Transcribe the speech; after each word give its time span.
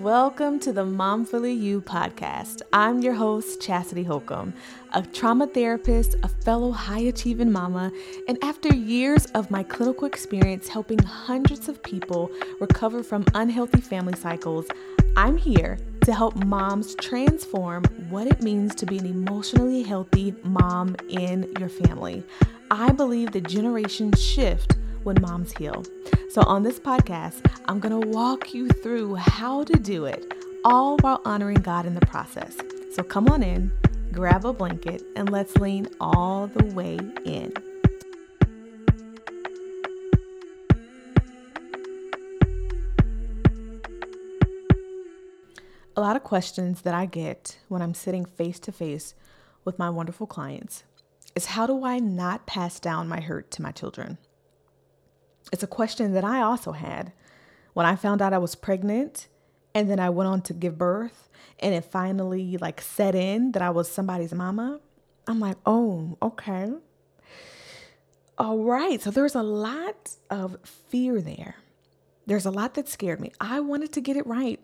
Welcome 0.00 0.60
to 0.60 0.72
the 0.72 0.86
Momfully 0.86 1.52
You 1.52 1.82
podcast. 1.82 2.62
I'm 2.72 3.02
your 3.02 3.12
host, 3.12 3.60
Chastity 3.60 4.02
Holcomb, 4.02 4.54
a 4.94 5.02
trauma 5.02 5.46
therapist, 5.46 6.16
a 6.22 6.28
fellow 6.28 6.70
high 6.70 7.00
achieving 7.00 7.52
mama, 7.52 7.92
and 8.26 8.42
after 8.42 8.74
years 8.74 9.26
of 9.34 9.50
my 9.50 9.62
clinical 9.62 10.06
experience 10.06 10.68
helping 10.68 11.00
hundreds 11.00 11.68
of 11.68 11.82
people 11.82 12.30
recover 12.60 13.02
from 13.02 13.26
unhealthy 13.34 13.82
family 13.82 14.16
cycles, 14.16 14.66
I'm 15.18 15.36
here 15.36 15.78
to 16.04 16.14
help 16.14 16.34
moms 16.46 16.94
transform 16.94 17.84
what 18.08 18.26
it 18.26 18.42
means 18.42 18.74
to 18.76 18.86
be 18.86 18.96
an 18.96 19.04
emotionally 19.04 19.82
healthy 19.82 20.34
mom 20.44 20.96
in 21.10 21.52
your 21.58 21.68
family. 21.68 22.24
I 22.70 22.92
believe 22.92 23.32
the 23.32 23.42
generations 23.42 24.18
shift 24.18 24.78
when 25.02 25.20
moms 25.20 25.52
heal. 25.52 25.84
So, 26.30 26.42
on 26.42 26.62
this 26.62 26.78
podcast, 26.78 27.44
I'm 27.64 27.80
going 27.80 28.00
to 28.00 28.06
walk 28.06 28.54
you 28.54 28.68
through 28.68 29.16
how 29.16 29.64
to 29.64 29.72
do 29.72 30.04
it, 30.04 30.32
all 30.64 30.96
while 30.98 31.20
honoring 31.24 31.56
God 31.56 31.86
in 31.86 31.96
the 31.96 32.06
process. 32.06 32.56
So, 32.92 33.02
come 33.02 33.26
on 33.26 33.42
in, 33.42 33.72
grab 34.12 34.44
a 34.44 34.52
blanket, 34.52 35.02
and 35.16 35.28
let's 35.28 35.56
lean 35.56 35.88
all 36.00 36.46
the 36.46 36.66
way 36.66 37.00
in. 37.24 37.52
A 45.96 46.00
lot 46.00 46.14
of 46.14 46.22
questions 46.22 46.82
that 46.82 46.94
I 46.94 47.06
get 47.06 47.58
when 47.66 47.82
I'm 47.82 47.92
sitting 47.92 48.24
face 48.24 48.60
to 48.60 48.70
face 48.70 49.16
with 49.64 49.80
my 49.80 49.90
wonderful 49.90 50.28
clients 50.28 50.84
is 51.34 51.46
how 51.46 51.66
do 51.66 51.84
I 51.84 51.98
not 51.98 52.46
pass 52.46 52.78
down 52.78 53.08
my 53.08 53.18
hurt 53.18 53.50
to 53.50 53.62
my 53.62 53.72
children? 53.72 54.18
It's 55.52 55.62
a 55.62 55.68
question 55.68 56.12
that 56.12 56.24
I 56.24 56.40
also 56.40 56.72
had 56.72 57.12
when 57.72 57.86
I 57.86 57.96
found 57.96 58.22
out 58.22 58.32
I 58.32 58.38
was 58.38 58.54
pregnant 58.54 59.28
and 59.74 59.90
then 59.90 59.98
I 60.00 60.10
went 60.10 60.28
on 60.28 60.42
to 60.42 60.52
give 60.52 60.78
birth 60.78 61.28
and 61.58 61.74
it 61.74 61.84
finally 61.84 62.56
like 62.56 62.80
set 62.80 63.14
in 63.14 63.52
that 63.52 63.62
I 63.62 63.70
was 63.70 63.90
somebody's 63.90 64.32
mama. 64.32 64.80
I'm 65.26 65.40
like, 65.40 65.58
"Oh, 65.66 66.16
okay." 66.22 66.72
All 68.38 68.58
right. 68.64 69.00
So 69.02 69.10
there's 69.10 69.34
a 69.34 69.42
lot 69.42 70.16
of 70.30 70.56
fear 70.64 71.20
there. 71.20 71.56
There's 72.26 72.46
a 72.46 72.50
lot 72.50 72.74
that 72.74 72.88
scared 72.88 73.20
me. 73.20 73.32
I 73.40 73.60
wanted 73.60 73.92
to 73.92 74.00
get 74.00 74.16
it 74.16 74.26
right. 74.26 74.58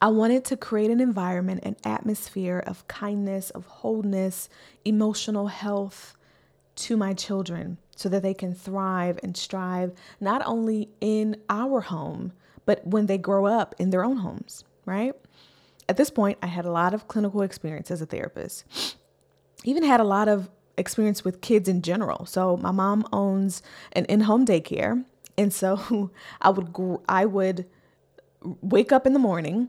I 0.00 0.08
wanted 0.08 0.44
to 0.46 0.56
create 0.56 0.90
an 0.90 1.00
environment, 1.00 1.60
an 1.64 1.76
atmosphere 1.84 2.62
of 2.66 2.86
kindness, 2.88 3.50
of 3.50 3.66
wholeness, 3.66 4.48
emotional 4.84 5.48
health 5.48 6.16
to 6.76 6.96
my 6.96 7.14
children 7.14 7.78
so 7.96 8.08
that 8.08 8.22
they 8.22 8.34
can 8.34 8.54
thrive 8.54 9.18
and 9.22 9.36
strive 9.36 9.92
not 10.20 10.42
only 10.46 10.88
in 11.00 11.36
our 11.48 11.80
home, 11.80 12.32
but 12.64 12.86
when 12.86 13.06
they 13.06 13.18
grow 13.18 13.46
up 13.46 13.74
in 13.78 13.90
their 13.90 14.04
own 14.04 14.18
homes, 14.18 14.64
right? 14.86 15.14
At 15.88 15.96
this 15.96 16.10
point, 16.10 16.38
I 16.42 16.46
had 16.46 16.64
a 16.64 16.70
lot 16.70 16.94
of 16.94 17.08
clinical 17.08 17.42
experience 17.42 17.90
as 17.90 18.00
a 18.00 18.06
therapist. 18.06 18.96
Even 19.64 19.82
had 19.82 20.00
a 20.00 20.04
lot 20.04 20.28
of 20.28 20.48
experience 20.76 21.24
with 21.24 21.40
kids 21.40 21.68
in 21.68 21.82
general. 21.82 22.24
So 22.26 22.56
my 22.56 22.70
mom 22.70 23.06
owns 23.12 23.62
an 23.92 24.04
in-home 24.06 24.46
daycare, 24.46 25.04
and 25.36 25.52
so 25.52 26.10
I 26.40 26.50
would 26.50 26.98
I 27.08 27.26
would 27.26 27.66
wake 28.42 28.92
up 28.92 29.06
in 29.06 29.12
the 29.12 29.18
morning 29.18 29.68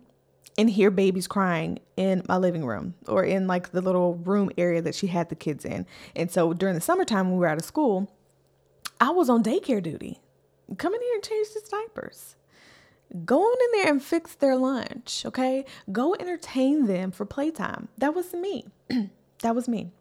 and 0.58 0.70
hear 0.70 0.92
babies 0.92 1.28
crying 1.28 1.80
in 1.98 2.24
my 2.28 2.38
living 2.38 2.66
room 2.66 2.94
or 3.08 3.24
in 3.24 3.48
like 3.48 3.72
the 3.72 3.82
little 3.82 4.16
room 4.16 4.52
area 4.58 4.82
that 4.82 4.96
she 4.96 5.08
had 5.08 5.30
the 5.30 5.36
kids 5.36 5.66
in. 5.66 5.86
And 6.16 6.32
so 6.32 6.54
during 6.54 6.76
the 6.76 6.82
summertime 6.82 7.28
when 7.28 7.36
we 7.36 7.40
were 7.40 7.48
out 7.48 7.58
of 7.58 7.66
school, 7.66 8.12
I 9.00 9.10
was 9.10 9.30
on 9.30 9.44
daycare 9.44 9.82
duty. 9.82 10.20
Come 10.78 10.94
in 10.94 11.02
here 11.02 11.16
and 11.16 11.24
change 11.24 11.48
the 11.50 11.62
diapers. 11.70 12.36
Go 13.26 13.42
on 13.42 13.58
in 13.62 13.82
there 13.82 13.92
and 13.92 14.02
fix 14.02 14.34
their 14.34 14.56
lunch, 14.56 15.24
okay? 15.26 15.66
Go 15.92 16.16
entertain 16.16 16.88
them 16.88 17.12
for 17.12 17.26
playtime. 17.26 17.90
That 17.98 18.16
was 18.16 18.34
me. 18.34 18.66
that 19.42 19.56
was 19.56 19.68
me. 19.68 19.92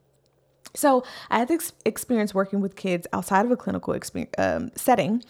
So 0.75 1.05
I 1.31 1.39
had 1.41 1.49
this 1.49 1.73
experience 1.85 2.33
working 2.33 2.61
with 2.61 2.77
kids 2.77 3.07
outside 3.13 3.45
of 3.45 3.51
a 3.51 3.57
clinical 3.57 3.95
um, 4.39 4.71
setting, 4.75 5.23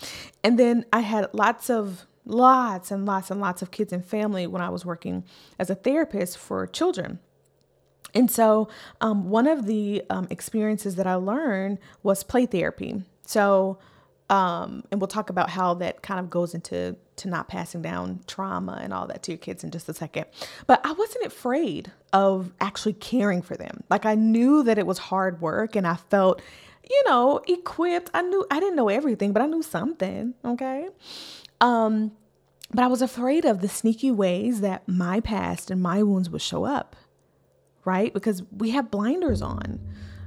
and 0.45 0.59
then 0.59 0.85
I 0.93 1.01
had 1.01 1.29
lots 1.33 1.69
of 1.69 2.07
lots 2.25 2.91
and 2.91 3.05
lots 3.05 3.31
and 3.31 3.41
lots 3.41 3.63
of 3.63 3.71
kids 3.71 3.93
and 3.93 4.05
family 4.05 4.47
when 4.47 4.63
I 4.63 4.69
was 4.69 4.85
working 4.85 5.25
as 5.59 5.71
a 5.71 5.75
therapist 5.75 6.39
for 6.39 6.67
children. 6.67 7.19
And 8.15 8.31
so, 8.31 8.69
um, 9.01 9.31
one 9.31 9.47
of 9.47 9.67
the 9.67 10.03
um, 10.11 10.27
experiences 10.31 10.97
that 10.97 11.07
I 11.07 11.15
learned 11.15 11.79
was 12.03 12.23
play 12.23 12.47
therapy. 12.47 13.03
So, 13.25 13.79
um, 14.29 14.85
and 14.91 15.01
we'll 15.01 15.09
talk 15.09 15.31
about 15.31 15.51
how 15.51 15.75
that 15.75 16.03
kind 16.03 16.21
of 16.21 16.31
goes 16.31 16.55
into 16.55 16.97
to 17.17 17.29
not 17.29 17.49
passing 17.49 17.83
down 17.83 18.21
trauma 18.27 18.81
and 18.83 18.93
all 18.93 19.07
that 19.07 19.23
to 19.25 19.33
your 19.33 19.39
kids 19.39 19.63
in 19.63 19.71
just 19.71 19.89
a 19.89 19.95
second. 19.95 20.27
But 20.67 20.81
I 20.85 20.93
wasn't 20.93 21.27
afraid 21.27 21.93
of 22.13 22.53
actually 22.61 22.95
caring 22.95 23.43
for 23.43 23.57
them. 23.57 23.83
Like 23.91 24.07
I 24.07 24.15
knew 24.15 24.63
that 24.63 24.79
it 24.79 24.87
was 24.87 24.99
hard 24.99 25.41
work, 25.41 25.77
and 25.77 25.87
I 25.87 25.97
felt, 25.97 26.41
you 26.89 27.03
know, 27.07 27.41
equipped. 27.47 28.11
I 28.15 28.23
knew 28.23 28.47
I 28.51 28.61
didn't 28.61 28.77
know 28.77 28.89
everything, 28.89 29.33
but 29.33 29.43
I 29.43 29.47
knew 29.47 29.63
something. 29.63 30.35
Okay. 30.45 30.89
Um, 31.63 32.13
but 32.75 32.83
I 32.83 32.89
was 32.89 33.01
afraid 33.01 33.45
of 33.45 33.61
the 33.61 33.69
sneaky 33.69 34.11
ways 34.11 34.61
that 34.61 34.87
my 34.89 35.21
past 35.21 35.71
and 35.71 35.81
my 35.81 36.03
wounds 36.03 36.29
would 36.29 36.43
show 36.43 36.65
up, 36.65 36.97
right? 37.85 38.13
Because 38.13 38.43
we 38.51 38.71
have 38.71 38.91
blinders 38.91 39.41
on. 39.41 39.79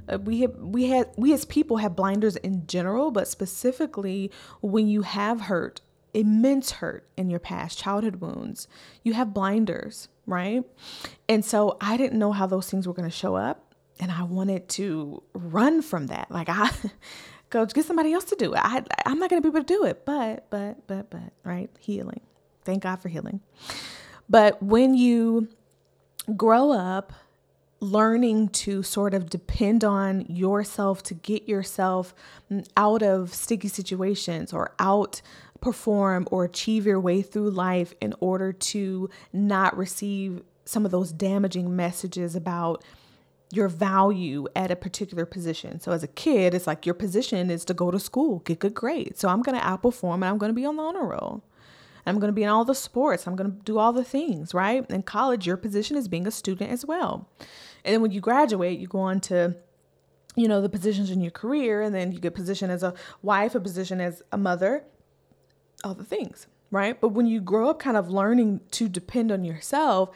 Uh, 0.08 0.18
we 0.18 0.40
have 0.40 0.54
we 0.56 0.88
had 0.88 1.10
we 1.16 1.32
as 1.32 1.44
people 1.44 1.76
have 1.78 1.94
blinders 1.94 2.36
in 2.36 2.66
general, 2.66 3.10
but 3.10 3.28
specifically 3.28 4.30
when 4.62 4.88
you 4.88 5.02
have 5.02 5.42
hurt, 5.42 5.80
immense 6.14 6.70
hurt 6.72 7.06
in 7.16 7.28
your 7.28 7.40
past, 7.40 7.78
childhood 7.78 8.16
wounds, 8.16 8.66
you 9.02 9.12
have 9.12 9.34
blinders, 9.34 10.08
right? 10.24 10.62
And 11.28 11.44
so 11.44 11.76
I 11.80 11.96
didn't 11.96 12.18
know 12.18 12.32
how 12.32 12.46
those 12.46 12.70
things 12.70 12.86
were 12.86 12.94
going 12.94 13.10
to 13.10 13.14
show 13.14 13.34
up, 13.34 13.74
and 13.98 14.12
I 14.12 14.22
wanted 14.22 14.68
to 14.70 15.22
run 15.34 15.82
from 15.82 16.06
that. 16.06 16.30
Like 16.30 16.48
I 16.48 16.70
go 17.50 17.64
get 17.66 17.84
somebody 17.84 18.12
else 18.12 18.24
to 18.24 18.36
do 18.36 18.52
it. 18.54 18.60
I, 18.62 18.82
I'm 19.04 19.18
not 19.18 19.30
going 19.30 19.42
to 19.42 19.50
be 19.50 19.56
able 19.56 19.64
to 19.64 19.74
do 19.74 19.84
it. 19.84 20.04
But, 20.04 20.48
but, 20.50 20.86
but, 20.86 21.10
but, 21.10 21.32
right? 21.44 21.70
Healing. 21.78 22.20
Thank 22.64 22.82
God 22.82 22.96
for 22.96 23.08
healing. 23.08 23.40
But 24.28 24.62
when 24.62 24.94
you 24.94 25.48
grow 26.36 26.72
up 26.72 27.12
learning 27.80 28.48
to 28.48 28.82
sort 28.82 29.14
of 29.14 29.28
depend 29.30 29.84
on 29.84 30.22
yourself 30.28 31.02
to 31.02 31.14
get 31.14 31.48
yourself 31.48 32.14
out 32.76 33.02
of 33.02 33.32
sticky 33.34 33.68
situations 33.68 34.52
or 34.52 34.72
out 34.78 35.20
perform 35.60 36.26
or 36.30 36.44
achieve 36.44 36.86
your 36.86 36.98
way 36.98 37.22
through 37.22 37.50
life 37.50 37.92
in 38.00 38.14
order 38.20 38.52
to 38.52 39.10
not 39.32 39.76
receive 39.76 40.42
some 40.64 40.84
of 40.84 40.90
those 40.90 41.12
damaging 41.12 41.76
messages 41.76 42.34
about 42.34 42.82
your 43.52 43.68
value 43.68 44.46
at 44.56 44.70
a 44.70 44.76
particular 44.76 45.24
position. 45.24 45.80
So 45.80 45.92
as 45.92 46.02
a 46.02 46.08
kid, 46.08 46.52
it's 46.54 46.66
like 46.66 46.84
your 46.84 46.94
position 46.94 47.50
is 47.50 47.64
to 47.66 47.74
go 47.74 47.90
to 47.90 47.98
school, 47.98 48.40
get 48.40 48.58
good 48.58 48.74
grades. 48.74 49.20
So 49.20 49.28
I'm 49.28 49.42
going 49.42 49.58
to 49.58 49.64
outperform 49.64 50.14
and 50.14 50.24
I'm 50.24 50.38
going 50.38 50.50
to 50.50 50.54
be 50.54 50.64
on 50.64 50.76
the 50.76 50.82
honor 50.82 51.06
roll. 51.06 51.44
I'm 52.06 52.20
going 52.20 52.28
to 52.28 52.34
be 52.34 52.44
in 52.44 52.48
all 52.48 52.64
the 52.64 52.74
sports. 52.74 53.26
I'm 53.26 53.34
going 53.34 53.50
to 53.50 53.58
do 53.64 53.78
all 53.78 53.92
the 53.92 54.04
things, 54.04 54.54
right? 54.54 54.88
In 54.90 55.02
college, 55.02 55.46
your 55.46 55.56
position 55.56 55.96
is 55.96 56.06
being 56.06 56.26
a 56.26 56.30
student 56.30 56.70
as 56.70 56.84
well. 56.84 57.28
And 57.84 57.94
then 57.94 58.02
when 58.02 58.12
you 58.12 58.20
graduate, 58.20 58.78
you 58.78 58.86
go 58.86 59.00
on 59.00 59.20
to 59.22 59.56
you 60.36 60.46
know 60.46 60.60
the 60.60 60.68
positions 60.68 61.10
in 61.10 61.22
your 61.22 61.30
career 61.30 61.80
and 61.80 61.94
then 61.94 62.12
you 62.12 62.20
get 62.20 62.34
position 62.34 62.70
as 62.70 62.82
a 62.82 62.92
wife 63.22 63.54
a 63.54 63.60
position 63.60 64.00
as 64.00 64.22
a 64.30 64.36
mother 64.36 64.84
all 65.82 65.94
the 65.94 66.04
things 66.04 66.46
right 66.70 67.00
but 67.00 67.08
when 67.08 67.26
you 67.26 67.40
grow 67.40 67.70
up 67.70 67.78
kind 67.78 67.96
of 67.96 68.10
learning 68.10 68.60
to 68.70 68.86
depend 68.86 69.32
on 69.32 69.44
yourself 69.44 70.10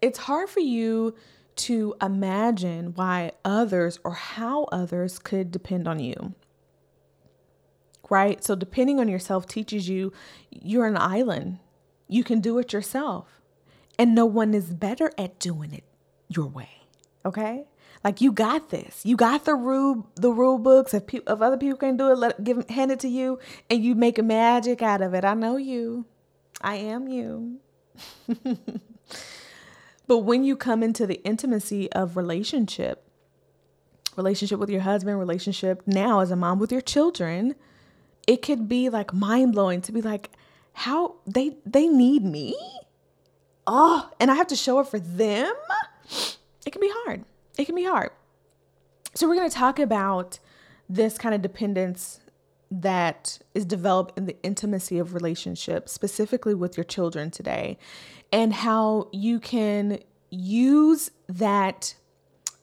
it's 0.00 0.20
hard 0.20 0.48
for 0.48 0.60
you 0.60 1.14
to 1.58 1.94
imagine 2.00 2.94
why 2.94 3.32
others 3.44 3.98
or 4.04 4.14
how 4.14 4.64
others 4.64 5.18
could 5.18 5.50
depend 5.50 5.86
on 5.86 6.00
you. 6.00 6.34
Right? 8.10 8.42
So, 8.42 8.54
depending 8.54 9.00
on 9.00 9.08
yourself 9.08 9.46
teaches 9.46 9.88
you 9.88 10.12
you're 10.50 10.86
an 10.86 10.96
island. 10.96 11.58
You 12.08 12.24
can 12.24 12.40
do 12.40 12.58
it 12.58 12.72
yourself. 12.72 13.40
And 13.98 14.14
no 14.14 14.24
one 14.24 14.54
is 14.54 14.72
better 14.72 15.10
at 15.18 15.38
doing 15.38 15.72
it 15.74 15.84
your 16.28 16.46
way. 16.46 16.70
Okay? 17.26 17.66
Like 18.04 18.20
you 18.20 18.32
got 18.32 18.70
this. 18.70 19.04
You 19.04 19.16
got 19.16 19.44
the 19.44 19.54
rule 19.54 20.08
the 20.14 20.30
rule 20.30 20.58
books. 20.58 20.94
If, 20.94 21.06
pe- 21.06 21.18
if 21.18 21.42
other 21.42 21.56
people 21.56 21.78
can 21.78 21.96
do 21.96 22.10
it, 22.12 22.18
let 22.18 22.44
give 22.44 22.68
hand 22.70 22.92
it 22.92 23.00
to 23.00 23.08
you, 23.08 23.38
and 23.68 23.82
you 23.82 23.94
make 23.94 24.18
a 24.18 24.22
magic 24.22 24.82
out 24.82 25.02
of 25.02 25.14
it. 25.14 25.24
I 25.24 25.34
know 25.34 25.56
you. 25.56 26.06
I 26.60 26.76
am 26.76 27.08
you. 27.08 27.58
But 30.08 30.18
when 30.20 30.42
you 30.42 30.56
come 30.56 30.82
into 30.82 31.06
the 31.06 31.22
intimacy 31.22 31.92
of 31.92 32.16
relationship, 32.16 33.04
relationship 34.16 34.58
with 34.58 34.70
your 34.70 34.80
husband, 34.80 35.18
relationship 35.18 35.82
now 35.86 36.20
as 36.20 36.30
a 36.30 36.36
mom 36.36 36.58
with 36.58 36.72
your 36.72 36.80
children, 36.80 37.54
it 38.26 38.42
could 38.42 38.68
be 38.68 38.88
like 38.88 39.12
mind 39.12 39.52
blowing 39.52 39.80
to 39.82 39.92
be 39.92 40.02
like, 40.02 40.30
how 40.72 41.16
they 41.26 41.56
they 41.66 41.88
need 41.88 42.24
me. 42.24 42.56
Oh, 43.66 44.10
and 44.18 44.30
I 44.30 44.34
have 44.34 44.46
to 44.48 44.56
show 44.56 44.78
up 44.78 44.88
for 44.88 44.98
them. 44.98 45.52
It 46.64 46.70
can 46.70 46.80
be 46.80 46.90
hard. 46.90 47.24
It 47.58 47.66
can 47.66 47.74
be 47.74 47.84
hard. 47.84 48.10
So 49.14 49.28
we're 49.28 49.34
to 49.50 49.54
talk 49.54 49.78
about 49.78 50.38
this 50.88 51.18
kind 51.18 51.34
of 51.34 51.42
dependence 51.42 52.20
that 52.70 53.38
is 53.54 53.64
developed 53.64 54.16
in 54.18 54.26
the 54.26 54.36
intimacy 54.42 54.98
of 54.98 55.14
relationships, 55.14 55.92
specifically 55.92 56.54
with 56.54 56.76
your 56.76 56.84
children 56.84 57.30
today, 57.30 57.78
and 58.32 58.52
how 58.52 59.08
you 59.12 59.40
can 59.40 59.98
use 60.30 61.10
that 61.28 61.94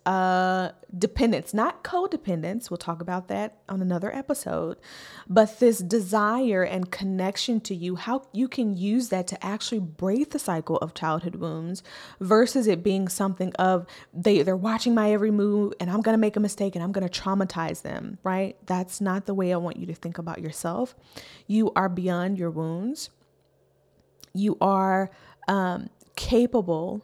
uh, 0.06 0.70
dependence, 0.96 1.54
not 1.54 1.84
codependence. 1.84 2.70
We'll 2.70 2.78
talk 2.78 3.02
about 3.02 3.28
that 3.30 3.58
on 3.68 3.82
another 3.82 4.16
episode. 4.16 4.78
But 5.28 5.60
this 5.60 5.80
desire 5.80 6.64
and 6.64 6.92
connection 6.92 7.60
to 7.62 7.76
you, 7.76 7.96
how 7.96 8.24
you 8.32 8.48
can 8.48 8.78
use 8.78 9.10
that 9.10 9.26
to 9.28 9.46
actually 9.46 9.80
break 9.80 10.30
the 10.30 10.38
cycle 10.38 10.78
of 10.78 10.94
childhood 10.94 11.36
wounds 11.36 11.82
versus 12.20 12.68
it 12.68 12.84
being 12.84 13.08
something 13.08 13.52
of 13.56 13.88
they, 14.14 14.44
they're 14.44 14.56
watching 14.56 14.94
my 14.94 15.12
every 15.12 15.32
move 15.32 15.74
and 15.80 15.90
I'm 15.90 16.02
going 16.02 16.14
to 16.14 16.22
make 16.22 16.36
a 16.36 16.40
mistake 16.40 16.76
and 16.76 16.84
I'm 16.84 16.92
going 16.92 17.08
to 17.08 17.22
traumatize 17.22 17.82
them, 17.82 18.20
right? 18.24 18.56
That's 18.68 19.02
not 19.02 19.26
the 19.26 19.34
way 19.34 19.54
I 19.54 19.58
want 19.58 19.78
you 19.78 19.88
to 19.88 19.96
think 19.96 20.20
about 20.20 20.40
yourself. 20.40 20.96
You 21.48 21.72
are 21.76 21.90
beyond 21.90 22.38
your 22.38 22.52
wounds. 22.52 23.10
You 24.34 24.58
are 24.62 25.10
um, 25.48 25.90
capable 26.16 27.04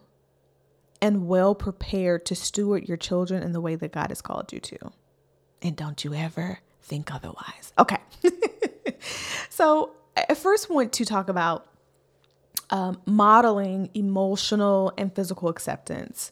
and 1.02 1.28
well 1.28 1.56
prepared 1.56 2.26
to 2.28 2.36
steward 2.36 2.88
your 2.88 2.98
children 2.98 3.44
in 3.44 3.52
the 3.52 3.62
way 3.62 3.76
that 3.76 3.92
God 3.92 4.10
has 4.10 4.22
called 4.22 4.54
you 4.54 4.60
to. 4.60 4.78
And 5.62 5.76
don't 5.76 6.04
you 6.04 6.14
ever 6.14 6.60
think 6.82 7.14
otherwise. 7.14 7.74
Okay. 7.78 7.98
so, 9.50 9.92
I 10.30 10.34
first 10.34 10.70
want 10.70 10.92
to 10.94 11.06
talk 11.06 11.30
about 11.30 11.68
um, 12.70 13.02
modeling 13.06 13.90
emotional 13.94 14.94
and 14.98 15.14
physical 15.14 15.50
acceptance. 15.50 16.32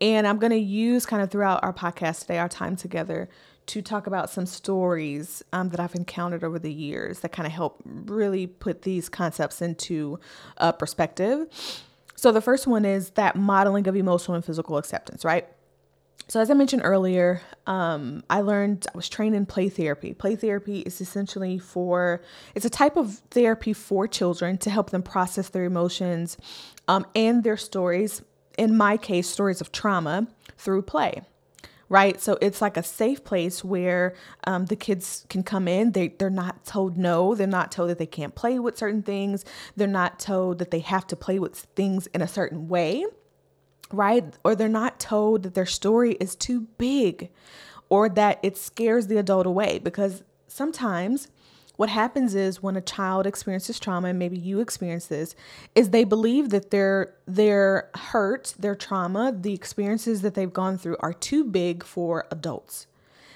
And 0.00 0.26
I'm 0.26 0.38
going 0.38 0.52
to 0.52 0.58
use 0.58 1.04
kind 1.06 1.22
of 1.22 1.30
throughout 1.30 1.62
our 1.62 1.72
podcast 1.72 2.20
today, 2.20 2.38
our 2.38 2.48
time 2.48 2.76
together, 2.76 3.28
to 3.66 3.82
talk 3.82 4.06
about 4.06 4.30
some 4.30 4.46
stories 4.46 5.42
um, 5.52 5.70
that 5.70 5.80
I've 5.80 5.94
encountered 5.94 6.42
over 6.42 6.58
the 6.58 6.72
years 6.72 7.20
that 7.20 7.32
kind 7.32 7.46
of 7.46 7.52
help 7.52 7.82
really 7.84 8.46
put 8.46 8.82
these 8.82 9.08
concepts 9.08 9.60
into 9.60 10.18
uh, 10.56 10.72
perspective. 10.72 11.48
So 12.18 12.32
the 12.32 12.40
first 12.40 12.66
one 12.66 12.84
is 12.84 13.10
that 13.10 13.36
modeling 13.36 13.86
of 13.86 13.94
emotional 13.94 14.34
and 14.34 14.44
physical 14.44 14.76
acceptance, 14.76 15.24
right? 15.24 15.46
So 16.26 16.40
as 16.40 16.50
I 16.50 16.54
mentioned 16.54 16.82
earlier, 16.84 17.40
um, 17.68 18.24
I 18.28 18.40
learned 18.40 18.88
I 18.92 18.96
was 18.96 19.08
trained 19.08 19.36
in 19.36 19.46
play 19.46 19.68
therapy. 19.68 20.14
Play 20.14 20.34
therapy 20.34 20.80
is 20.80 21.00
essentially 21.00 21.60
for 21.60 22.20
it's 22.56 22.66
a 22.66 22.70
type 22.70 22.96
of 22.96 23.20
therapy 23.30 23.72
for 23.72 24.08
children 24.08 24.58
to 24.58 24.68
help 24.68 24.90
them 24.90 25.00
process 25.00 25.50
their 25.50 25.62
emotions 25.62 26.36
um, 26.88 27.06
and 27.14 27.44
their 27.44 27.56
stories. 27.56 28.20
In 28.58 28.76
my 28.76 28.96
case, 28.96 29.28
stories 29.28 29.60
of 29.60 29.70
trauma 29.70 30.26
through 30.56 30.82
play 30.82 31.22
right? 31.88 32.20
So 32.20 32.38
it's 32.40 32.60
like 32.60 32.76
a 32.76 32.82
safe 32.82 33.24
place 33.24 33.64
where 33.64 34.14
um, 34.44 34.66
the 34.66 34.76
kids 34.76 35.24
can 35.28 35.42
come 35.42 35.66
in. 35.66 35.92
They, 35.92 36.08
they're 36.08 36.30
not 36.30 36.64
told 36.64 36.96
no. 36.96 37.34
They're 37.34 37.46
not 37.46 37.72
told 37.72 37.90
that 37.90 37.98
they 37.98 38.06
can't 38.06 38.34
play 38.34 38.58
with 38.58 38.76
certain 38.76 39.02
things. 39.02 39.44
They're 39.76 39.86
not 39.86 40.18
told 40.18 40.58
that 40.58 40.70
they 40.70 40.80
have 40.80 41.06
to 41.08 41.16
play 41.16 41.38
with 41.38 41.56
things 41.76 42.06
in 42.08 42.20
a 42.20 42.28
certain 42.28 42.68
way, 42.68 43.06
right? 43.90 44.24
Or 44.44 44.54
they're 44.54 44.68
not 44.68 45.00
told 45.00 45.44
that 45.44 45.54
their 45.54 45.66
story 45.66 46.12
is 46.20 46.36
too 46.36 46.62
big 46.76 47.30
or 47.88 48.08
that 48.10 48.38
it 48.42 48.56
scares 48.56 49.06
the 49.06 49.16
adult 49.16 49.46
away 49.46 49.78
because 49.78 50.22
sometimes 50.46 51.28
what 51.78 51.88
happens 51.88 52.34
is 52.34 52.60
when 52.60 52.76
a 52.76 52.80
child 52.80 53.24
experiences 53.24 53.78
trauma 53.78 54.08
and 54.08 54.18
maybe 54.18 54.36
you 54.36 54.58
experience 54.58 55.06
this 55.06 55.36
is 55.76 55.90
they 55.90 56.02
believe 56.02 56.50
that 56.50 56.72
their 56.72 57.14
their 57.24 57.88
hurt 57.94 58.52
their 58.58 58.74
trauma 58.74 59.32
the 59.32 59.54
experiences 59.54 60.22
that 60.22 60.34
they've 60.34 60.52
gone 60.52 60.76
through 60.76 60.96
are 60.98 61.12
too 61.12 61.44
big 61.44 61.84
for 61.84 62.26
adults. 62.32 62.88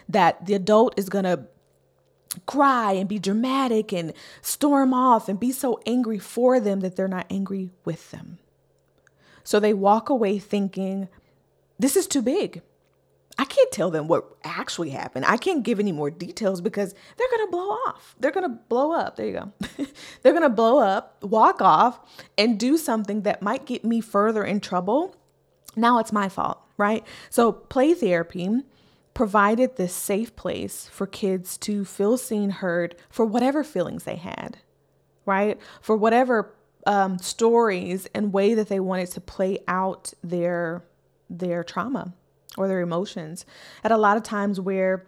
That 0.09 0.45
the 0.45 0.55
adult 0.55 0.99
is 0.99 1.09
going 1.09 1.23
to 1.23 1.47
cry 2.45 2.95
and 2.95 3.09
be 3.09 3.21
dramatic 3.21 3.93
and 3.93 4.13
storm 4.41 4.93
off 4.93 5.29
and 5.29 5.39
be 5.39 5.53
so 5.53 5.81
angry 5.87 6.19
for 6.19 6.59
them 6.59 6.81
that 6.81 6.97
they're 6.97 7.07
not 7.07 7.27
angry 7.31 7.71
with 7.85 8.11
them. 8.11 8.39
So 9.45 9.61
they 9.61 9.73
walk 9.73 10.09
away 10.09 10.41
thinking 10.41 11.09
this 11.79 11.95
is 11.95 12.09
too 12.09 12.23
big 12.23 12.61
I 13.39 13.45
can't 13.45 13.73
tell 13.73 13.91
them 13.91 14.09
what 14.09 14.37
actually 14.45 14.91
happened. 14.91 15.25
I 15.27 15.37
can't 15.37 15.63
give 15.63 15.81
any 15.81 15.93
more 15.93 16.11
details 16.11 16.61
because 16.61 16.95
they're 17.17 17.31
going 17.31 17.47
to 17.47 17.51
blow 17.51 17.69
off. 17.71 18.15
They're 18.21 18.31
going 18.31 18.49
to 18.49 18.59
blow 18.69 18.93
up. 18.93 19.17
There 19.17 19.27
you 19.27 19.33
go. 19.33 19.53
they're 20.23 20.33
going 20.33 20.43
to 20.43 20.51
blow 20.51 20.79
up, 20.79 21.23
walk 21.23 21.63
off, 21.63 22.01
and 22.37 22.59
do 22.59 22.77
something 22.77 23.23
that 23.23 23.43
might 23.43 23.65
get 23.65 23.85
me 23.85 24.01
further 24.01 24.45
in 24.45 24.61
trouble. 24.61 25.17
Now 25.77 25.99
it's 25.99 26.13
my 26.13 26.29
fault, 26.29 26.61
right? 26.77 27.05
So, 27.31 27.53
play 27.53 27.95
therapy 27.95 28.63
provided 29.15 29.77
this 29.77 29.95
safe 29.95 30.35
place 30.37 30.89
for 30.91 31.07
kids 31.07 31.57
to 31.59 31.85
feel 31.85 32.17
seen, 32.17 32.51
heard 32.51 32.95
for 33.11 33.25
whatever 33.25 33.63
feelings 33.63 34.05
they 34.05 34.17
had, 34.17 34.59
right? 35.27 35.59
For 35.81 35.97
whatever 35.97 36.55
um, 36.87 37.19
stories 37.19 38.07
and 38.15 38.33
way 38.33 38.55
that 38.55 38.69
they 38.69 38.81
wanted 38.81 39.11
to 39.13 39.21
play 39.21 39.59
out 39.69 40.13
their 40.23 40.85
their 41.31 41.65
trauma 41.65 42.13
or 42.57 42.69
their 42.69 42.81
emotions. 42.81 43.45
At 43.85 43.93
a 43.93 43.97
lot 43.97 44.17
of 44.17 44.23
times 44.23 44.61
where 44.61 45.07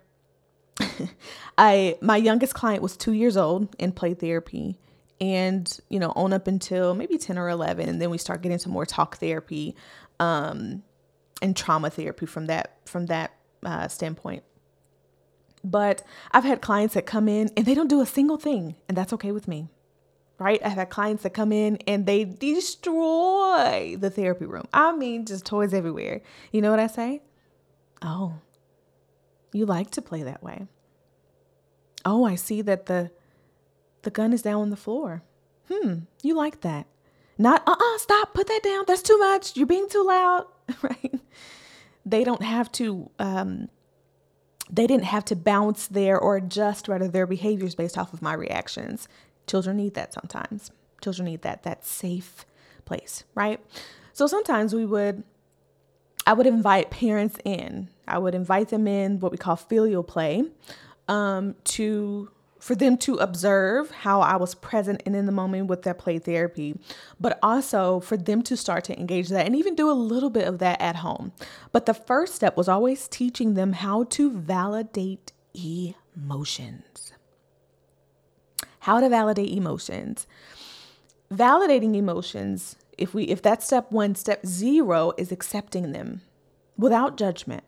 I 1.58 1.96
my 2.00 2.16
youngest 2.16 2.54
client 2.54 2.82
was 2.82 2.96
2 2.96 3.12
years 3.12 3.36
old 3.36 3.74
in 3.78 3.92
play 3.92 4.14
therapy 4.14 4.78
and 5.20 5.78
you 5.88 6.00
know 6.00 6.12
on 6.16 6.32
up 6.32 6.48
until 6.48 6.94
maybe 6.94 7.16
10 7.16 7.38
or 7.38 7.48
11 7.48 7.88
and 7.88 8.02
then 8.02 8.10
we 8.10 8.18
start 8.18 8.42
getting 8.42 8.58
to 8.58 8.68
more 8.68 8.84
talk 8.84 9.18
therapy 9.18 9.76
um 10.18 10.82
and 11.40 11.56
trauma 11.56 11.90
therapy 11.90 12.26
from 12.26 12.46
that 12.46 12.76
from 12.86 13.06
that 13.06 13.32
uh, 13.64 13.86
standpoint 13.86 14.42
but 15.64 16.02
I've 16.30 16.44
had 16.44 16.60
clients 16.60 16.94
that 16.94 17.06
come 17.06 17.26
in 17.26 17.50
and 17.56 17.64
they 17.64 17.74
don't 17.74 17.88
do 17.88 18.02
a 18.02 18.06
single 18.06 18.36
thing, 18.36 18.76
and 18.86 18.96
that's 18.96 19.14
okay 19.14 19.32
with 19.32 19.48
me. 19.48 19.68
Right? 20.38 20.60
I've 20.64 20.72
had 20.72 20.90
clients 20.90 21.22
that 21.22 21.30
come 21.30 21.52
in 21.52 21.78
and 21.86 22.06
they 22.06 22.24
destroy 22.24 23.96
the 23.98 24.10
therapy 24.10 24.46
room. 24.46 24.66
I 24.74 24.94
mean, 24.94 25.24
just 25.24 25.46
toys 25.46 25.72
everywhere. 25.72 26.22
You 26.50 26.60
know 26.60 26.70
what 26.70 26.80
I 26.80 26.88
say? 26.88 27.22
Oh, 28.04 28.34
you 29.52 29.64
like 29.64 29.90
to 29.92 30.02
play 30.02 30.22
that 30.22 30.42
way. 30.42 30.66
Oh, 32.04 32.24
I 32.24 32.34
see 32.34 32.60
that 32.62 32.86
the 32.86 33.10
the 34.02 34.10
gun 34.10 34.34
is 34.34 34.42
down 34.42 34.60
on 34.60 34.70
the 34.70 34.76
floor. 34.76 35.22
Hmm, 35.72 36.00
you 36.22 36.34
like 36.34 36.60
that. 36.60 36.86
Not 37.38 37.66
uh-uh, 37.66 37.98
stop, 37.98 38.34
put 38.34 38.46
that 38.46 38.60
down. 38.62 38.84
That's 38.86 39.00
too 39.02 39.16
much. 39.16 39.56
You're 39.56 39.66
being 39.66 39.88
too 39.88 40.04
loud, 40.04 40.46
right? 40.82 41.18
They 42.04 42.22
don't 42.22 42.42
have 42.42 42.70
to 42.72 43.10
um 43.18 43.68
they 44.70 44.86
didn't 44.86 45.04
have 45.04 45.24
to 45.26 45.36
bounce 45.36 45.86
there 45.86 46.18
or 46.18 46.36
adjust 46.36 46.88
rather 46.88 47.08
their 47.08 47.26
behaviors 47.26 47.74
based 47.74 47.96
off 47.96 48.12
of 48.12 48.22
my 48.22 48.34
reactions. 48.34 49.08
Children 49.46 49.76
need 49.78 49.94
that 49.94 50.12
sometimes. 50.12 50.70
Children 51.00 51.26
need 51.26 51.42
that 51.42 51.62
that 51.62 51.84
safe 51.86 52.44
place, 52.84 53.24
right? 53.34 53.60
So 54.12 54.26
sometimes 54.26 54.74
we 54.74 54.84
would 54.84 55.24
I 56.26 56.32
would 56.34 56.46
invite 56.46 56.90
parents 56.90 57.38
in. 57.44 57.88
I 58.06 58.18
would 58.18 58.34
invite 58.34 58.68
them 58.68 58.86
in 58.86 59.20
what 59.20 59.32
we 59.32 59.38
call 59.38 59.56
filial 59.56 60.02
play 60.02 60.44
um, 61.08 61.54
to 61.64 62.30
for 62.64 62.74
them 62.74 62.96
to 62.96 63.16
observe 63.16 63.90
how 63.90 64.22
I 64.22 64.36
was 64.36 64.54
present 64.54 65.02
and 65.04 65.14
in 65.14 65.26
the 65.26 65.32
moment 65.32 65.66
with 65.66 65.82
their 65.82 65.92
play 65.92 66.18
therapy, 66.18 66.74
but 67.20 67.38
also 67.42 68.00
for 68.00 68.16
them 68.16 68.40
to 68.44 68.56
start 68.56 68.84
to 68.84 68.98
engage 68.98 69.28
that 69.28 69.44
and 69.44 69.54
even 69.54 69.74
do 69.74 69.90
a 69.90 69.92
little 69.92 70.30
bit 70.30 70.48
of 70.48 70.60
that 70.60 70.80
at 70.80 70.96
home. 70.96 71.32
But 71.72 71.84
the 71.84 71.92
first 71.92 72.34
step 72.34 72.56
was 72.56 72.66
always 72.66 73.06
teaching 73.06 73.52
them 73.52 73.74
how 73.74 74.04
to 74.04 74.30
validate 74.30 75.32
emotions. 75.52 77.12
How 78.78 78.98
to 79.00 79.10
validate 79.10 79.50
emotions. 79.50 80.26
Validating 81.30 81.94
emotions 81.94 82.76
if 82.96 83.12
we 83.12 83.24
if 83.24 83.42
that's 83.42 83.66
step 83.66 83.92
1 83.92 84.14
step 84.14 84.46
0 84.46 85.12
is 85.18 85.32
accepting 85.32 85.92
them 85.92 86.22
without 86.78 87.18
judgment 87.18 87.64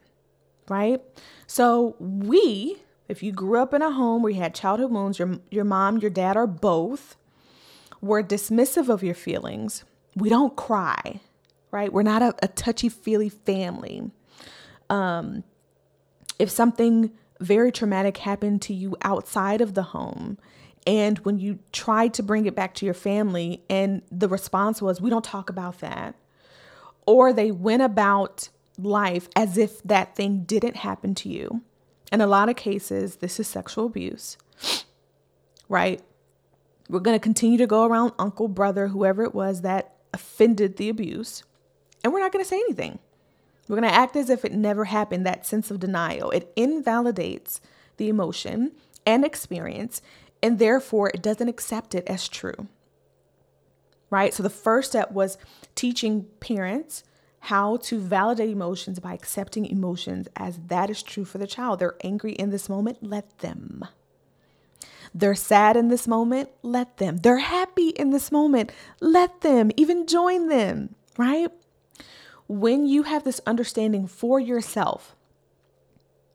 right? 0.68 1.00
So 1.46 1.96
we 1.98 2.78
if 3.08 3.22
you 3.22 3.32
grew 3.32 3.60
up 3.60 3.72
in 3.72 3.82
a 3.82 3.90
home 3.90 4.22
where 4.22 4.32
you 4.32 4.40
had 4.40 4.54
childhood 4.54 4.90
wounds 4.90 5.18
your 5.18 5.38
your 5.50 5.64
mom 5.64 5.98
your 5.98 6.10
dad 6.10 6.36
or 6.36 6.46
both 6.46 7.16
were 8.00 8.22
dismissive 8.22 8.88
of 8.88 9.02
your 9.02 9.14
feelings 9.14 9.84
we 10.14 10.28
don't 10.28 10.56
cry 10.56 11.20
right? 11.72 11.92
We're 11.92 12.02
not 12.02 12.22
a, 12.22 12.34
a 12.42 12.48
touchy 12.48 12.88
feely 12.88 13.28
family. 13.28 14.10
Um 14.90 15.44
if 16.38 16.50
something 16.50 17.12
very 17.40 17.70
traumatic 17.72 18.18
happened 18.18 18.62
to 18.62 18.74
you 18.74 18.96
outside 19.02 19.60
of 19.60 19.74
the 19.74 19.82
home 19.82 20.38
and 20.86 21.18
when 21.20 21.38
you 21.38 21.58
tried 21.72 22.14
to 22.14 22.22
bring 22.22 22.46
it 22.46 22.54
back 22.54 22.74
to 22.74 22.84
your 22.84 22.94
family, 22.94 23.64
and 23.68 24.02
the 24.12 24.28
response 24.28 24.80
was, 24.80 25.00
we 25.00 25.10
don't 25.10 25.24
talk 25.24 25.50
about 25.50 25.80
that, 25.80 26.14
or 27.06 27.32
they 27.32 27.50
went 27.50 27.82
about 27.82 28.48
life 28.78 29.28
as 29.34 29.56
if 29.56 29.82
that 29.82 30.16
thing 30.16 30.44
didn't 30.44 30.76
happen 30.76 31.14
to 31.16 31.28
you. 31.28 31.62
In 32.12 32.20
a 32.20 32.26
lot 32.26 32.48
of 32.48 32.56
cases, 32.56 33.16
this 33.16 33.40
is 33.40 33.48
sexual 33.48 33.86
abuse, 33.86 34.36
right? 35.68 36.00
We're 36.88 37.00
going 37.00 37.16
to 37.16 37.22
continue 37.22 37.58
to 37.58 37.66
go 37.66 37.84
around 37.84 38.12
uncle, 38.18 38.48
brother, 38.48 38.88
whoever 38.88 39.24
it 39.24 39.34
was 39.34 39.62
that 39.62 39.94
offended 40.14 40.76
the 40.76 40.88
abuse, 40.88 41.42
and 42.04 42.12
we're 42.12 42.20
not 42.20 42.32
going 42.32 42.44
to 42.44 42.48
say 42.48 42.56
anything. 42.56 43.00
We're 43.68 43.80
going 43.80 43.88
to 43.88 43.94
act 43.94 44.14
as 44.14 44.30
if 44.30 44.44
it 44.44 44.52
never 44.52 44.84
happened, 44.84 45.26
that 45.26 45.44
sense 45.44 45.72
of 45.72 45.80
denial. 45.80 46.30
It 46.30 46.52
invalidates 46.54 47.60
the 47.96 48.08
emotion 48.08 48.72
and 49.04 49.24
experience, 49.24 50.00
and 50.40 50.58
therefore 50.58 51.10
it 51.12 51.22
doesn't 51.22 51.48
accept 51.48 51.94
it 51.94 52.06
as 52.06 52.28
true. 52.28 52.68
Right? 54.08 54.32
So 54.32 54.44
the 54.44 54.50
first 54.50 54.90
step 54.90 55.10
was 55.10 55.36
teaching 55.74 56.26
parents 56.38 57.02
how 57.46 57.76
to 57.76 58.00
validate 58.00 58.50
emotions 58.50 58.98
by 58.98 59.14
accepting 59.14 59.66
emotions 59.66 60.26
as 60.34 60.58
that 60.66 60.90
is 60.90 61.00
true 61.00 61.24
for 61.24 61.38
the 61.38 61.46
child. 61.46 61.78
They're 61.78 61.94
angry 62.02 62.32
in 62.32 62.50
this 62.50 62.68
moment, 62.68 62.98
let 63.02 63.38
them. 63.38 63.84
They're 65.14 65.36
sad 65.36 65.76
in 65.76 65.86
this 65.86 66.08
moment, 66.08 66.50
let 66.62 66.96
them. 66.96 67.18
They're 67.18 67.38
happy 67.38 67.90
in 67.90 68.10
this 68.10 68.32
moment, 68.32 68.72
let 69.00 69.42
them. 69.42 69.70
Even 69.76 70.08
join 70.08 70.48
them, 70.48 70.96
right? 71.16 71.50
When 72.48 72.84
you 72.84 73.04
have 73.04 73.22
this 73.22 73.40
understanding 73.46 74.08
for 74.08 74.40
yourself 74.40 75.14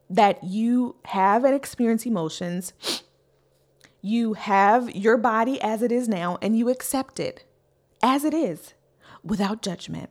that 0.09 0.41
you 0.43 0.95
have 1.05 1.43
and 1.43 1.53
experience 1.53 2.05
emotions, 2.05 2.71
you 4.01 4.33
have 4.33 4.89
your 4.95 5.17
body 5.17 5.61
as 5.61 5.81
it 5.81 5.91
is 5.91 6.07
now, 6.07 6.37
and 6.41 6.57
you 6.57 6.69
accept 6.69 7.19
it 7.19 7.43
as 8.01 8.23
it 8.23 8.33
is 8.33 8.75
without 9.23 9.61
judgment, 9.61 10.09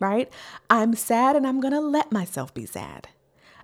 right? 0.00 0.32
I'm 0.68 0.94
sad 0.94 1.36
and 1.36 1.46
I'm 1.46 1.60
gonna 1.60 1.80
let 1.80 2.10
myself 2.10 2.52
be 2.52 2.66
sad. 2.66 3.08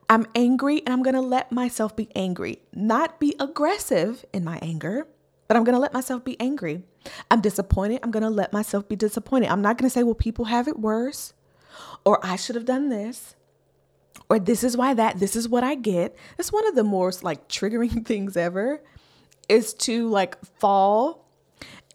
I'm 0.08 0.26
angry 0.36 0.82
and 0.86 0.90
I'm 0.90 1.02
gonna 1.02 1.22
let 1.22 1.50
myself 1.50 1.96
be 1.96 2.08
angry, 2.14 2.60
not 2.72 3.18
be 3.18 3.34
aggressive 3.40 4.24
in 4.32 4.44
my 4.44 4.58
anger, 4.62 5.08
but 5.48 5.56
I'm 5.56 5.64
gonna 5.64 5.80
let 5.80 5.92
myself 5.92 6.24
be 6.24 6.38
angry. 6.38 6.84
I'm 7.30 7.40
disappointed. 7.40 8.00
I'm 8.02 8.12
gonna 8.12 8.30
let 8.30 8.52
myself 8.52 8.88
be 8.88 8.94
disappointed. 8.96 9.48
I'm 9.48 9.62
not 9.62 9.78
gonna 9.78 9.90
say, 9.90 10.04
well, 10.04 10.14
people 10.14 10.44
have 10.44 10.68
it 10.68 10.78
worse, 10.78 11.32
or 12.04 12.24
I 12.24 12.36
should 12.36 12.54
have 12.54 12.64
done 12.64 12.88
this, 12.88 13.34
or 14.28 14.38
this 14.38 14.62
is 14.62 14.76
why 14.76 14.94
that, 14.94 15.18
this 15.18 15.34
is 15.34 15.48
what 15.48 15.64
I 15.64 15.74
get. 15.74 16.14
It's 16.38 16.52
one 16.52 16.66
of 16.68 16.74
the 16.74 16.84
most 16.84 17.24
like 17.24 17.48
triggering 17.48 18.04
things 18.06 18.36
ever 18.36 18.80
is 19.48 19.74
to 19.74 20.08
like 20.08 20.36
fall 20.58 21.26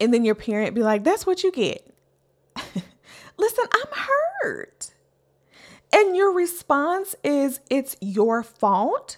and 0.02 0.12
then 0.12 0.26
your 0.26 0.36
parent 0.36 0.74
be 0.74 0.82
like, 0.82 1.04
that's 1.04 1.28
what 1.28 1.44
you 1.44 1.52
get. 1.52 1.88
Listen, 3.42 3.66
I'm 3.74 4.06
hurt. 4.44 4.94
And 5.92 6.16
your 6.16 6.32
response 6.32 7.16
is, 7.24 7.60
it's 7.72 7.98
your 8.00 8.44
fault. 8.44 9.18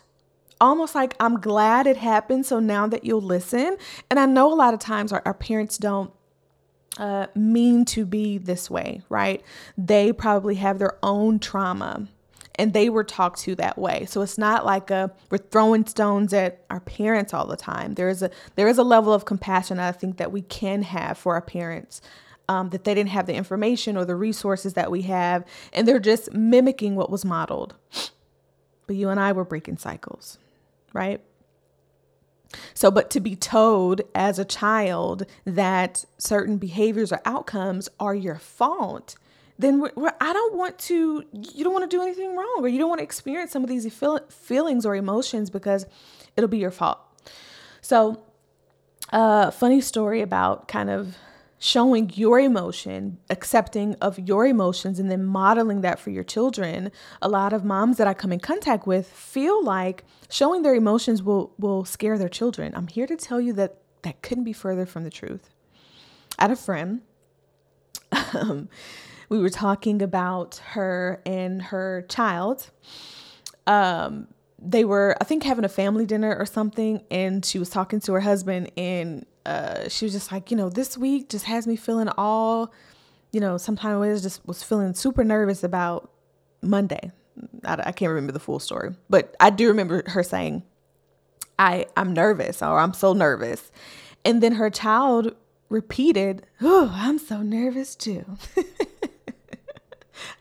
Almost 0.61 0.95
like, 0.95 1.13
I'm 1.19 1.41
glad 1.41 1.87
it 1.87 1.97
happened. 1.97 2.45
So 2.45 2.61
now 2.61 2.87
that 2.87 3.03
you'll 3.03 3.21
listen. 3.21 3.75
And 4.09 4.17
I 4.17 4.25
know 4.25 4.51
a 4.51 4.55
lot 4.55 4.73
of 4.73 4.79
times 4.79 5.11
our, 5.11 5.21
our 5.25 5.33
parents 5.33 5.77
don't 5.77 6.13
uh, 6.97 7.27
mean 7.35 7.83
to 7.85 8.05
be 8.05 8.37
this 8.37 8.71
way, 8.71 9.01
right? 9.09 9.43
They 9.77 10.13
probably 10.13 10.55
have 10.55 10.79
their 10.79 10.97
own 11.03 11.39
trauma 11.39 12.07
and 12.55 12.71
they 12.71 12.87
were 12.87 13.03
talked 13.03 13.39
to 13.41 13.55
that 13.55 13.77
way. 13.77 14.05
So 14.05 14.21
it's 14.21 14.37
not 14.37 14.65
like 14.65 14.89
a 14.89 15.11
we're 15.31 15.39
throwing 15.39 15.85
stones 15.85 16.33
at 16.33 16.63
our 16.69 16.79
parents 16.79 17.33
all 17.33 17.47
the 17.47 17.57
time. 17.57 17.95
There 17.95 18.09
is 18.09 18.21
a 18.21 18.29
there 18.55 18.67
is 18.67 18.77
a 18.77 18.83
level 18.83 19.11
of 19.11 19.25
compassion 19.25 19.79
I 19.79 19.91
think 19.91 20.17
that 20.17 20.31
we 20.31 20.43
can 20.43 20.83
have 20.83 21.17
for 21.17 21.33
our 21.33 21.41
parents 21.41 21.99
um, 22.49 22.69
that 22.69 22.83
they 22.83 22.93
didn't 22.93 23.09
have 23.09 23.25
the 23.25 23.33
information 23.33 23.97
or 23.97 24.05
the 24.05 24.15
resources 24.15 24.73
that 24.73 24.91
we 24.91 25.03
have, 25.03 25.45
and 25.71 25.87
they're 25.87 25.99
just 25.99 26.33
mimicking 26.33 26.95
what 26.95 27.09
was 27.09 27.23
modeled. 27.23 27.75
But 28.85 28.95
you 28.95 29.09
and 29.09 29.19
I 29.19 29.31
were 29.31 29.45
breaking 29.45 29.77
cycles, 29.77 30.37
right? 30.91 31.21
So, 32.73 32.91
but 32.91 33.09
to 33.11 33.19
be 33.19 33.35
told 33.35 34.01
as 34.13 34.37
a 34.37 34.45
child 34.45 35.25
that 35.45 36.05
certain 36.17 36.57
behaviors 36.57 37.11
or 37.11 37.21
outcomes 37.25 37.89
are 37.99 38.13
your 38.13 38.35
fault, 38.35 39.15
then 39.57 39.79
we're, 39.79 39.91
we're, 39.95 40.13
I 40.19 40.33
don't 40.33 40.55
want 40.55 40.77
to, 40.79 41.23
you 41.31 41.63
don't 41.63 41.73
want 41.73 41.89
to 41.89 41.95
do 41.95 42.01
anything 42.01 42.35
wrong, 42.35 42.57
or 42.59 42.67
you 42.67 42.79
don't 42.79 42.89
want 42.89 42.99
to 42.99 43.03
experience 43.03 43.51
some 43.51 43.63
of 43.63 43.69
these 43.69 43.91
feel, 43.93 44.19
feelings 44.29 44.85
or 44.85 44.95
emotions 44.95 45.49
because 45.49 45.85
it'll 46.35 46.49
be 46.49 46.57
your 46.57 46.71
fault. 46.71 46.99
So, 47.81 48.23
a 49.11 49.15
uh, 49.15 49.51
funny 49.51 49.81
story 49.81 50.21
about 50.21 50.67
kind 50.67 50.89
of 50.89 51.17
showing 51.63 52.11
your 52.13 52.41
emotion, 52.41 53.17
accepting 53.29 53.95
of 54.01 54.19
your 54.19 54.45
emotions, 54.45 54.99
and 54.99 55.09
then 55.09 55.23
modeling 55.23 55.79
that 55.79 55.97
for 55.97 56.09
your 56.09 56.23
children. 56.25 56.91
A 57.21 57.29
lot 57.29 57.53
of 57.53 57.63
moms 57.63 57.95
that 57.95 58.05
I 58.05 58.13
come 58.13 58.33
in 58.33 58.41
contact 58.41 58.85
with 58.85 59.07
feel 59.09 59.63
like 59.63 60.03
showing 60.29 60.63
their 60.63 60.75
emotions 60.75 61.23
will 61.23 61.53
will 61.57 61.85
scare 61.85 62.17
their 62.17 62.27
children. 62.27 62.73
I'm 62.75 62.87
here 62.87 63.07
to 63.07 63.15
tell 63.15 63.39
you 63.39 63.53
that 63.53 63.77
that 64.01 64.21
couldn't 64.21 64.43
be 64.43 64.51
further 64.51 64.85
from 64.85 65.05
the 65.05 65.09
truth. 65.09 65.51
I 66.37 66.43
had 66.43 66.51
a 66.51 66.57
friend. 66.57 67.01
Um, 68.33 68.67
we 69.29 69.39
were 69.39 69.49
talking 69.49 70.01
about 70.01 70.57
her 70.71 71.21
and 71.25 71.61
her 71.61 72.05
child. 72.09 72.71
Um, 73.65 74.27
they 74.59 74.83
were, 74.83 75.15
I 75.21 75.23
think, 75.23 75.43
having 75.43 75.63
a 75.63 75.69
family 75.69 76.05
dinner 76.05 76.35
or 76.35 76.45
something, 76.45 77.03
and 77.09 77.45
she 77.45 77.57
was 77.57 77.69
talking 77.69 78.01
to 78.01 78.13
her 78.13 78.19
husband, 78.19 78.69
and 78.75 79.25
uh, 79.45 79.89
she 79.89 80.05
was 80.05 80.13
just 80.13 80.31
like, 80.31 80.51
you 80.51 80.57
know, 80.57 80.69
this 80.69 80.97
week 80.97 81.29
just 81.29 81.45
has 81.45 81.67
me 81.67 81.75
feeling 81.75 82.09
all, 82.17 82.73
you 83.31 83.39
know, 83.39 83.57
sometimes 83.57 84.01
I 84.01 84.21
just 84.21 84.45
was 84.47 84.63
feeling 84.63 84.93
super 84.93 85.23
nervous 85.23 85.63
about 85.63 86.09
Monday. 86.61 87.11
I, 87.65 87.73
I 87.87 87.91
can't 87.91 88.09
remember 88.09 88.31
the 88.31 88.39
full 88.39 88.59
story, 88.59 88.95
but 89.09 89.35
I 89.39 89.49
do 89.49 89.67
remember 89.67 90.03
her 90.07 90.23
saying, 90.23 90.63
I, 91.59 91.85
I'm 91.97 92.13
nervous 92.13 92.61
or 92.61 92.79
I'm 92.79 92.93
so 92.93 93.13
nervous. 93.13 93.71
And 94.25 94.41
then 94.41 94.53
her 94.53 94.69
child 94.69 95.35
repeated, 95.69 96.45
Oh, 96.61 96.91
I'm 96.93 97.19
so 97.19 97.41
nervous 97.41 97.95
too. 97.95 98.25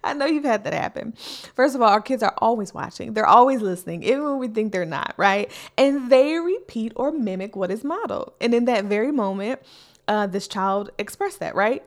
I 0.05 0.15
know 0.15 0.27
you've 0.27 0.45
had 0.45 0.65
that 0.65 0.73
happen. 0.73 1.13
First 1.55 1.75
of 1.75 1.83
all, 1.83 1.89
our 1.89 2.01
kids 2.01 2.23
are 2.23 2.35
always 2.39 2.75
watching, 2.75 3.15
they're 3.15 3.27
always 3.27 3.61
listening, 3.61 4.03
even 4.03 4.25
when 4.25 4.39
we 4.39 4.49
think 4.49 4.73
they're 4.73 4.85
not, 4.85 5.15
right? 5.17 5.51
And 5.79 6.11
they 6.11 6.39
repeat 6.39 6.93
or 6.97 7.13
mimic 7.13 7.57
what 7.57 7.71
is 7.71 7.85
modeled. 7.85 8.33
And 8.41 8.55
in 8.55 8.65
that 8.67 8.87
very 8.87 9.13
moment, 9.13 9.61
uh, 10.09 10.27
this 10.27 10.49
child 10.49 10.91
expressed 10.99 11.41
that, 11.41 11.55
right? 11.55 11.83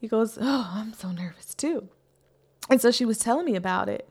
He 0.00 0.08
goes, 0.08 0.38
Oh, 0.40 0.70
I'm 0.74 0.94
so 0.94 1.10
nervous 1.10 1.54
too. 1.54 1.88
And 2.70 2.80
so 2.80 2.90
she 2.90 3.04
was 3.04 3.18
telling 3.18 3.46
me 3.46 3.56
about 3.56 3.88
it. 3.88 4.08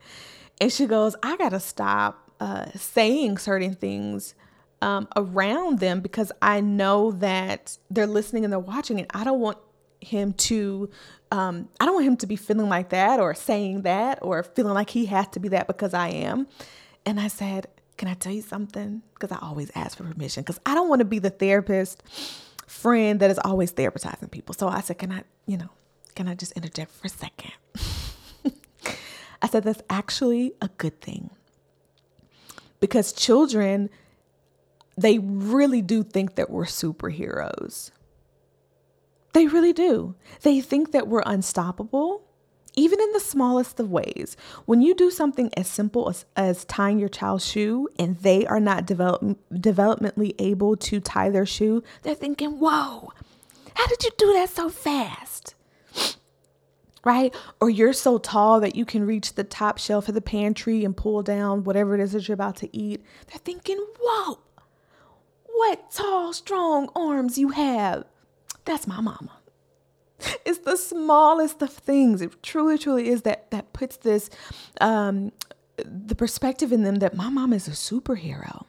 And 0.60 0.72
she 0.72 0.86
goes, 0.86 1.14
I 1.22 1.36
got 1.36 1.50
to 1.50 1.60
stop 1.60 2.30
uh, 2.40 2.66
saying 2.74 3.38
certain 3.38 3.74
things 3.74 4.34
um, 4.82 5.08
around 5.16 5.80
them 5.80 6.00
because 6.00 6.30
I 6.40 6.60
know 6.60 7.12
that 7.12 7.78
they're 7.90 8.06
listening 8.06 8.44
and 8.44 8.52
they're 8.52 8.58
watching, 8.60 9.00
and 9.00 9.10
I 9.12 9.24
don't 9.24 9.40
want 9.40 9.58
him 10.00 10.32
to 10.32 10.90
um, 11.30 11.68
I 11.78 11.84
don't 11.84 11.94
want 11.94 12.06
him 12.06 12.16
to 12.18 12.26
be 12.26 12.36
feeling 12.36 12.68
like 12.68 12.90
that 12.90 13.20
or 13.20 13.34
saying 13.34 13.82
that 13.82 14.18
or 14.22 14.42
feeling 14.42 14.74
like 14.74 14.90
he 14.90 15.06
has 15.06 15.28
to 15.28 15.40
be 15.40 15.48
that 15.48 15.66
because 15.66 15.92
I 15.92 16.08
am. 16.08 16.46
And 17.04 17.20
I 17.20 17.28
said, 17.28 17.66
Can 17.96 18.08
I 18.08 18.14
tell 18.14 18.32
you 18.32 18.42
something? 18.42 19.02
Because 19.14 19.32
I 19.32 19.38
always 19.42 19.70
ask 19.74 19.98
for 19.98 20.04
permission 20.04 20.42
because 20.42 20.60
I 20.64 20.74
don't 20.74 20.88
want 20.88 21.00
to 21.00 21.04
be 21.04 21.18
the 21.18 21.30
therapist 21.30 22.02
friend 22.66 23.20
that 23.20 23.30
is 23.30 23.38
always 23.44 23.72
therapizing 23.72 24.30
people. 24.30 24.54
So 24.54 24.68
I 24.68 24.80
said, 24.80 24.98
Can 24.98 25.12
I, 25.12 25.24
you 25.46 25.58
know, 25.58 25.68
can 26.14 26.28
I 26.28 26.34
just 26.34 26.52
interject 26.52 26.92
for 26.92 27.06
a 27.06 27.10
second? 27.10 27.52
I 29.42 29.48
said, 29.48 29.64
That's 29.64 29.82
actually 29.90 30.54
a 30.62 30.68
good 30.78 31.00
thing 31.00 31.30
because 32.80 33.12
children, 33.12 33.90
they 34.96 35.18
really 35.18 35.82
do 35.82 36.02
think 36.02 36.36
that 36.36 36.48
we're 36.48 36.64
superheroes. 36.64 37.90
They 39.32 39.46
really 39.46 39.72
do. 39.72 40.14
They 40.42 40.60
think 40.60 40.92
that 40.92 41.08
we're 41.08 41.22
unstoppable, 41.26 42.24
even 42.74 43.00
in 43.00 43.12
the 43.12 43.20
smallest 43.20 43.78
of 43.78 43.90
ways. 43.90 44.36
When 44.64 44.80
you 44.80 44.94
do 44.94 45.10
something 45.10 45.50
as 45.56 45.68
simple 45.68 46.08
as, 46.08 46.24
as 46.36 46.64
tying 46.64 46.98
your 46.98 47.08
child's 47.08 47.46
shoe 47.46 47.88
and 47.98 48.16
they 48.18 48.46
are 48.46 48.60
not 48.60 48.86
develop, 48.86 49.22
developmentally 49.52 50.34
able 50.38 50.76
to 50.76 51.00
tie 51.00 51.28
their 51.28 51.46
shoe, 51.46 51.82
they're 52.02 52.14
thinking, 52.14 52.58
whoa, 52.58 53.12
how 53.74 53.86
did 53.86 54.02
you 54.02 54.10
do 54.16 54.32
that 54.32 54.50
so 54.50 54.68
fast? 54.68 55.54
Right? 57.04 57.34
Or 57.60 57.70
you're 57.70 57.92
so 57.92 58.18
tall 58.18 58.60
that 58.60 58.76
you 58.76 58.84
can 58.84 59.06
reach 59.06 59.34
the 59.34 59.44
top 59.44 59.78
shelf 59.78 60.08
of 60.08 60.14
the 60.14 60.20
pantry 60.20 60.84
and 60.84 60.96
pull 60.96 61.22
down 61.22 61.64
whatever 61.64 61.94
it 61.94 62.00
is 62.00 62.12
that 62.12 62.28
you're 62.28 62.34
about 62.34 62.56
to 62.56 62.76
eat. 62.76 63.04
They're 63.28 63.38
thinking, 63.38 63.78
whoa, 64.00 64.40
what 65.46 65.90
tall, 65.90 66.32
strong 66.32 66.90
arms 66.94 67.38
you 67.38 67.50
have. 67.50 68.04
That's 68.68 68.86
my 68.86 69.00
mama. 69.00 69.32
It's 70.44 70.58
the 70.58 70.76
smallest 70.76 71.62
of 71.62 71.72
things. 71.72 72.20
It 72.20 72.42
truly, 72.42 72.76
truly 72.76 73.08
is 73.08 73.22
that 73.22 73.50
that 73.50 73.72
puts 73.72 73.96
this 73.96 74.28
um, 74.80 75.32
the 75.76 76.14
perspective 76.14 76.70
in 76.70 76.82
them 76.82 76.96
that 76.96 77.16
my 77.16 77.30
mom 77.30 77.54
is 77.54 77.66
a 77.66 77.70
superhero. 77.70 78.66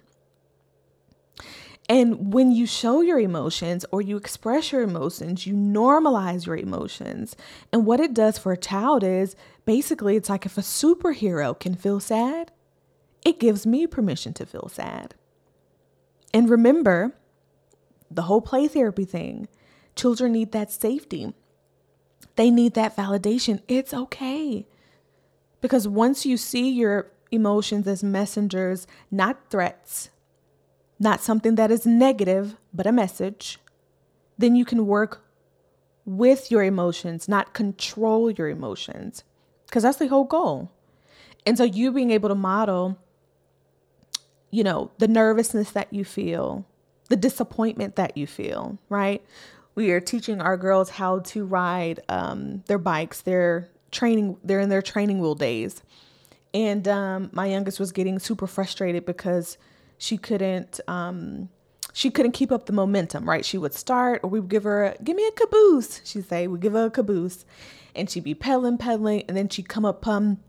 And 1.90 2.32
when 2.34 2.52
you 2.52 2.66
show 2.66 3.02
your 3.02 3.20
emotions 3.20 3.84
or 3.92 4.02
you 4.02 4.16
express 4.16 4.72
your 4.72 4.84
emotions, 4.84 5.46
you 5.46 5.54
normalize 5.54 6.46
your 6.46 6.56
emotions. 6.56 7.36
And 7.74 7.86
what 7.86 8.00
it 8.00 8.14
does 8.14 8.38
for 8.38 8.54
a 8.54 8.58
child 8.58 9.04
is 9.04 9.36
basically 9.66 10.16
it's 10.16 10.30
like 10.30 10.46
if 10.46 10.58
a 10.58 10.62
superhero 10.62 11.60
can 11.60 11.76
feel 11.76 12.00
sad, 12.00 12.52
it 13.26 13.40
gives 13.40 13.68
me 13.68 13.86
permission 13.86 14.34
to 14.36 14.46
feel 14.46 14.70
sad. 14.70 15.16
And 16.34 16.50
remember 16.50 17.16
the 18.10 18.24
whole 18.24 18.42
play 18.42 18.68
therapy 18.70 19.04
thing. 19.04 19.50
Children 20.00 20.32
need 20.32 20.54
that 20.54 20.72
safety. 20.72 21.34
They 22.38 22.50
need 22.50 22.74
that 22.76 22.96
validation. 22.96 23.62
It's 23.68 23.94
okay. 23.94 24.66
Because 25.60 25.90
once 25.90 26.26
you 26.26 26.38
see 26.38 26.70
your 26.70 27.12
emotions 27.32 27.86
as 27.86 28.02
messengers, 28.02 28.88
not 29.12 29.50
threats, 29.50 30.10
not 31.00 31.20
something 31.20 31.56
that 31.56 31.70
is 31.70 31.86
negative, 31.86 32.56
but 32.74 32.88
a 32.88 32.94
message, 32.94 33.60
then 34.38 34.56
you 34.56 34.64
can 34.64 34.88
work 34.88 35.26
with 36.06 36.50
your 36.50 36.64
emotions, 36.64 37.28
not 37.28 37.54
control 37.54 38.32
your 38.32 38.48
emotions, 38.48 39.26
because 39.66 39.84
that's 39.84 39.98
the 39.98 40.08
whole 40.08 40.24
goal. 40.24 40.72
And 41.46 41.58
so, 41.58 41.66
you 41.66 41.92
being 41.92 42.12
able 42.12 42.30
to 42.30 42.36
model, 42.36 42.98
you 44.50 44.64
know, 44.64 44.92
the 44.98 45.10
nervousness 45.10 45.72
that 45.72 45.92
you 45.94 46.06
feel, 46.06 46.66
the 47.10 47.18
disappointment 47.18 47.98
that 47.98 48.16
you 48.16 48.28
feel, 48.28 48.80
right? 48.88 49.22
We 49.80 49.92
are 49.92 50.02
teaching 50.02 50.42
our 50.42 50.58
girls 50.58 50.90
how 50.90 51.20
to 51.20 51.46
ride 51.46 52.02
um, 52.10 52.66
their 52.68 52.78
bikes. 52.78 53.22
They're 53.22 53.70
training, 53.92 54.36
they're 54.44 54.60
in 54.60 54.68
their 54.68 54.82
training 54.82 55.20
wheel 55.20 55.36
days. 55.36 55.82
And 56.54 56.86
um, 56.86 57.30
my 57.32 57.46
youngest 57.46 57.80
was 57.80 57.94
getting 57.94 58.20
super 58.20 58.46
frustrated 58.46 59.06
because 59.06 59.58
she 59.98 60.18
couldn't 60.18 60.82
um, 60.90 61.48
she 61.94 62.12
couldn't 62.12 62.34
keep 62.34 62.52
up 62.52 62.66
the 62.66 62.74
momentum, 62.74 63.24
right? 63.24 63.46
She 63.46 63.58
would 63.58 63.74
start, 63.74 64.20
or 64.22 64.30
we 64.30 64.42
would 64.42 64.50
give 64.50 64.64
her, 64.64 64.84
a, 64.84 65.02
give 65.02 65.16
me 65.16 65.26
a 65.26 65.32
caboose. 65.32 66.02
She'd 66.04 66.28
say, 66.28 66.48
we 66.48 66.60
give 66.60 66.74
her 66.74 66.88
a 66.88 66.92
caboose, 66.92 67.46
and 67.96 68.10
she'd 68.10 68.26
be 68.26 68.36
pedaling, 68.36 68.80
pedaling, 68.80 69.24
and 69.30 69.38
then 69.38 69.48
she'd 69.48 69.70
come 69.70 69.86
up, 69.86 70.06
um, 70.06 70.40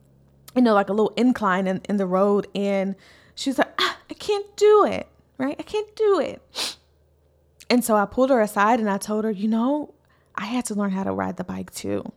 you 0.57 0.63
know, 0.63 0.75
like 0.75 0.89
a 0.89 0.93
little 0.93 1.15
incline 1.17 1.69
in, 1.69 1.83
in 1.89 1.99
the 1.99 2.07
road, 2.07 2.49
and 2.53 2.97
she's 3.37 3.59
like, 3.59 3.73
ah, 3.79 3.97
I 4.11 4.15
can't 4.15 4.57
do 4.57 4.87
it, 4.87 5.07
right? 5.39 5.55
I 5.57 5.63
can't 5.63 5.95
do 5.95 6.19
it. 6.19 6.77
And 7.71 7.85
so 7.85 7.95
I 7.97 8.05
pulled 8.05 8.31
her 8.31 8.41
aside 8.41 8.81
and 8.81 8.91
I 8.91 8.99
told 8.99 9.25
her, 9.25 9.31
you 9.31 9.47
know, 9.47 9.95
I 10.35 10.47
had 10.47 10.67
to 10.67 10.75
learn 10.75 10.91
how 10.91 11.05
to 11.05 11.13
ride 11.13 11.37
the 11.37 11.45
bike 11.45 11.71
too. 11.73 12.13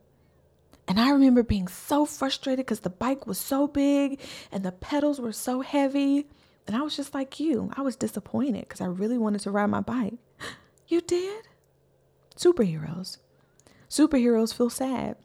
And 0.87 0.99
I 0.99 1.11
remember 1.11 1.43
being 1.43 1.67
so 1.67 2.05
frustrated 2.05 2.65
because 2.65 2.81
the 2.81 2.89
bike 2.89 3.27
was 3.27 3.37
so 3.37 3.67
big 3.67 4.19
and 4.51 4.65
the 4.65 4.71
pedals 4.71 5.21
were 5.21 5.31
so 5.31 5.61
heavy. 5.61 6.27
And 6.65 6.75
I 6.75 6.81
was 6.81 6.95
just 6.95 7.13
like 7.13 7.39
you. 7.39 7.71
I 7.77 7.81
was 7.81 7.95
disappointed 7.95 8.61
because 8.61 8.81
I 8.81 8.85
really 8.85 9.17
wanted 9.17 9.41
to 9.41 9.51
ride 9.51 9.67
my 9.67 9.81
bike. 9.81 10.15
You 10.85 10.99
did? 10.99 11.47
Superheroes. 12.35 13.17
Superheroes 13.89 14.53
feel 14.53 14.69
sad. 14.69 15.15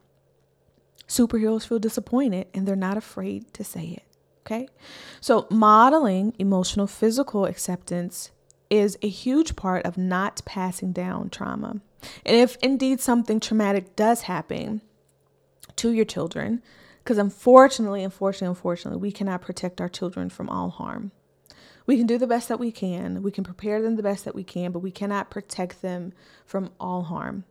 Superheroes 1.09 1.67
feel 1.67 1.81
disappointed 1.81 2.47
and 2.55 2.67
they're 2.67 2.77
not 2.77 2.97
afraid 2.97 3.53
to 3.55 3.65
say 3.65 3.99
it. 3.99 4.03
Okay. 4.47 4.69
So, 5.21 5.49
modeling 5.51 6.33
emotional 6.39 6.87
physical 6.87 7.45
acceptance 7.45 8.31
is 8.71 8.99
a 9.03 9.09
huge 9.09 9.57
part 9.57 9.85
of 9.85 9.97
not 9.97 10.43
passing 10.45 10.93
down 10.93 11.31
trauma. 11.31 11.81
And 12.25 12.37
if 12.37 12.57
indeed 12.63 13.01
something 13.01 13.41
traumatic 13.41 13.97
does 13.97 14.23
happen 14.23 14.83
to 15.77 15.93
your 15.93 16.05
children, 16.05 16.63
because 17.03 17.19
unfortunately, 17.19 18.05
unfortunately, 18.05 18.49
unfortunately, 18.49 19.01
we 19.01 19.13
cannot 19.13 19.41
protect 19.41 19.81
our 19.81 19.89
children 19.89 20.29
from 20.29 20.49
all 20.49 20.71
harm. 20.71 21.13
We 21.87 21.97
can 21.97 22.07
do 22.07 22.19
the 22.19 22.27
best 22.27 22.49
that 22.49 22.61
we 22.61 22.71
can. 22.71 23.23
We 23.23 23.31
can 23.31 23.45
prepare 23.45 23.81
them 23.81 23.97
the 23.97 24.03
best 24.03 24.27
that 24.27 24.35
we 24.35 24.45
can, 24.45 24.73
but 24.73 24.81
we 24.81 24.91
cannot 24.91 25.31
protect 25.31 25.81
them 25.81 26.13
from 26.45 26.71
all 26.79 27.05
harm. 27.05 27.45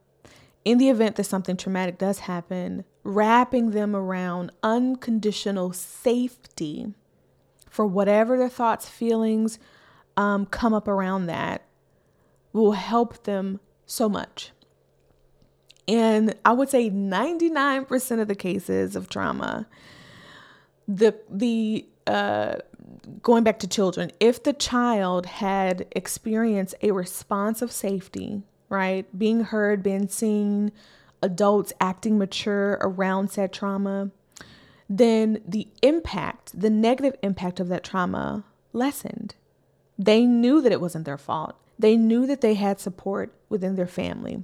In 0.64 0.78
the 0.78 0.90
event 0.90 1.16
that 1.16 1.24
something 1.24 1.58
traumatic 1.58 1.98
does 1.98 2.20
happen, 2.20 2.84
wrapping 3.04 3.72
them 3.72 3.96
around 3.96 4.52
unconditional 4.62 5.74
safety 5.74 6.94
for 7.68 7.88
whatever 7.88 8.38
their 8.38 8.50
thoughts, 8.50 8.88
feelings 8.88 9.58
um, 10.18 10.46
come 10.48 10.74
up 10.74 10.88
around 10.88 11.28
that 11.28 11.64
will 12.52 12.74
help 12.74 13.24
them 13.24 13.60
so 13.86 14.10
much. 14.10 14.52
And 15.88 16.36
I 16.44 16.52
would 16.52 16.70
say 16.70 16.90
99% 16.90 18.20
of 18.20 18.28
the 18.28 18.36
cases 18.36 18.96
of 18.96 19.08
trauma, 19.08 19.68
the 20.88 21.16
the 21.30 21.88
uh, 22.06 22.56
going 23.22 23.44
back 23.44 23.60
to 23.60 23.68
children, 23.68 24.12
if 24.20 24.44
the 24.44 24.54
child 24.54 25.26
had 25.26 25.86
experienced 25.92 26.76
a 26.82 26.92
response 26.92 27.62
of 27.62 27.72
safety, 27.72 28.42
right, 28.70 29.06
being 29.18 29.42
heard, 29.46 29.84
being 29.84 30.08
seen, 30.08 30.72
adults 31.22 31.72
acting 31.80 32.18
mature 32.18 32.78
around 32.82 33.32
said 33.32 33.54
trauma, 33.54 34.12
then 34.90 35.42
the 35.48 35.68
impact, 35.82 36.60
the 36.60 36.70
negative 36.70 37.16
impact 37.22 37.60
of 37.60 37.68
that 37.70 37.84
trauma 37.84 38.44
lessened. 38.74 39.36
They 39.98 40.26
knew 40.26 40.62
that 40.62 40.72
it 40.72 40.82
wasn't 40.82 41.06
their 41.06 41.18
fault. 41.18 41.56
They 41.80 41.96
knew 41.96 42.26
that 42.28 42.42
they 42.42 42.56
had 42.56 42.80
support 42.80 43.34
within 43.50 43.76
their 43.76 43.88
family 43.88 44.44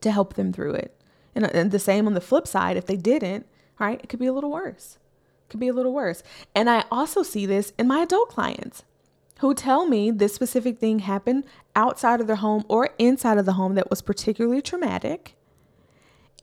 to 0.00 0.10
help 0.10 0.34
them 0.34 0.52
through 0.52 0.74
it. 0.74 1.00
And, 1.34 1.44
uh, 1.44 1.50
and 1.52 1.70
the 1.70 1.78
same 1.78 2.06
on 2.06 2.14
the 2.14 2.20
flip 2.20 2.46
side, 2.46 2.76
if 2.76 2.86
they 2.86 2.96
didn't, 2.96 3.46
right, 3.78 4.00
it 4.02 4.08
could 4.08 4.20
be 4.20 4.26
a 4.26 4.32
little 4.32 4.50
worse 4.50 4.98
could 5.48 5.60
be 5.60 5.68
a 5.68 5.72
little 5.72 5.92
worse. 5.92 6.22
And 6.54 6.68
I 6.68 6.84
also 6.90 7.22
see 7.22 7.46
this 7.46 7.72
in 7.78 7.88
my 7.88 8.00
adult 8.00 8.28
clients 8.28 8.84
who 9.40 9.54
tell 9.54 9.86
me 9.86 10.10
this 10.10 10.34
specific 10.34 10.78
thing 10.78 11.00
happened 11.00 11.44
outside 11.76 12.20
of 12.20 12.26
their 12.26 12.36
home 12.36 12.64
or 12.68 12.90
inside 12.98 13.38
of 13.38 13.46
the 13.46 13.52
home 13.52 13.74
that 13.74 13.90
was 13.90 14.02
particularly 14.02 14.60
traumatic. 14.60 15.36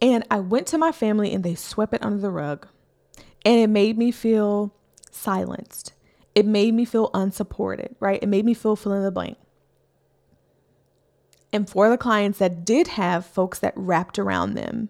And 0.01 0.25
I 0.31 0.39
went 0.39 0.67
to 0.67 0.77
my 0.77 0.91
family 0.91 1.33
and 1.33 1.43
they 1.43 1.55
swept 1.55 1.93
it 1.93 2.03
under 2.03 2.19
the 2.19 2.31
rug. 2.31 2.67
And 3.45 3.59
it 3.59 3.67
made 3.67 3.97
me 3.97 4.11
feel 4.11 4.73
silenced. 5.11 5.93
It 6.35 6.45
made 6.45 6.73
me 6.73 6.85
feel 6.85 7.09
unsupported, 7.13 7.95
right? 7.99 8.21
It 8.21 8.27
made 8.27 8.45
me 8.45 8.53
feel 8.53 8.75
fill 8.75 8.93
in 8.93 9.03
the 9.03 9.11
blank. 9.11 9.37
And 11.53 11.69
for 11.69 11.89
the 11.89 11.97
clients 11.97 12.39
that 12.39 12.65
did 12.65 12.89
have 12.89 13.25
folks 13.25 13.59
that 13.59 13.73
wrapped 13.77 14.19
around 14.19 14.55
them, 14.55 14.89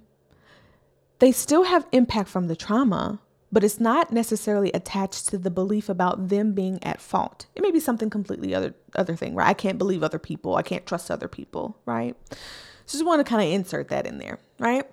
they 1.19 1.31
still 1.31 1.63
have 1.63 1.88
impact 1.91 2.27
from 2.27 2.47
the 2.47 2.55
trauma, 2.55 3.19
but 3.51 3.63
it's 3.63 3.79
not 3.79 4.12
necessarily 4.12 4.71
attached 4.73 5.27
to 5.29 5.38
the 5.38 5.51
belief 5.51 5.88
about 5.89 6.29
them 6.29 6.53
being 6.53 6.84
at 6.84 6.99
fault. 6.99 7.45
It 7.55 7.62
may 7.62 7.69
be 7.69 7.79
something 7.79 8.10
completely 8.10 8.55
other 8.55 8.73
other 8.95 9.15
thing, 9.15 9.36
right? 9.36 9.47
I 9.47 9.53
can't 9.53 9.77
believe 9.77 10.01
other 10.01 10.19
people. 10.19 10.55
I 10.55 10.63
can't 10.63 10.86
trust 10.88 11.12
other 11.12 11.27
people, 11.27 11.77
right? 11.86 12.15
So 12.86 12.97
just 12.97 13.05
want 13.05 13.25
to 13.25 13.29
kind 13.29 13.47
of 13.47 13.53
insert 13.53 13.89
that 13.89 14.08
in 14.08 14.17
there, 14.17 14.39
right? 14.58 14.86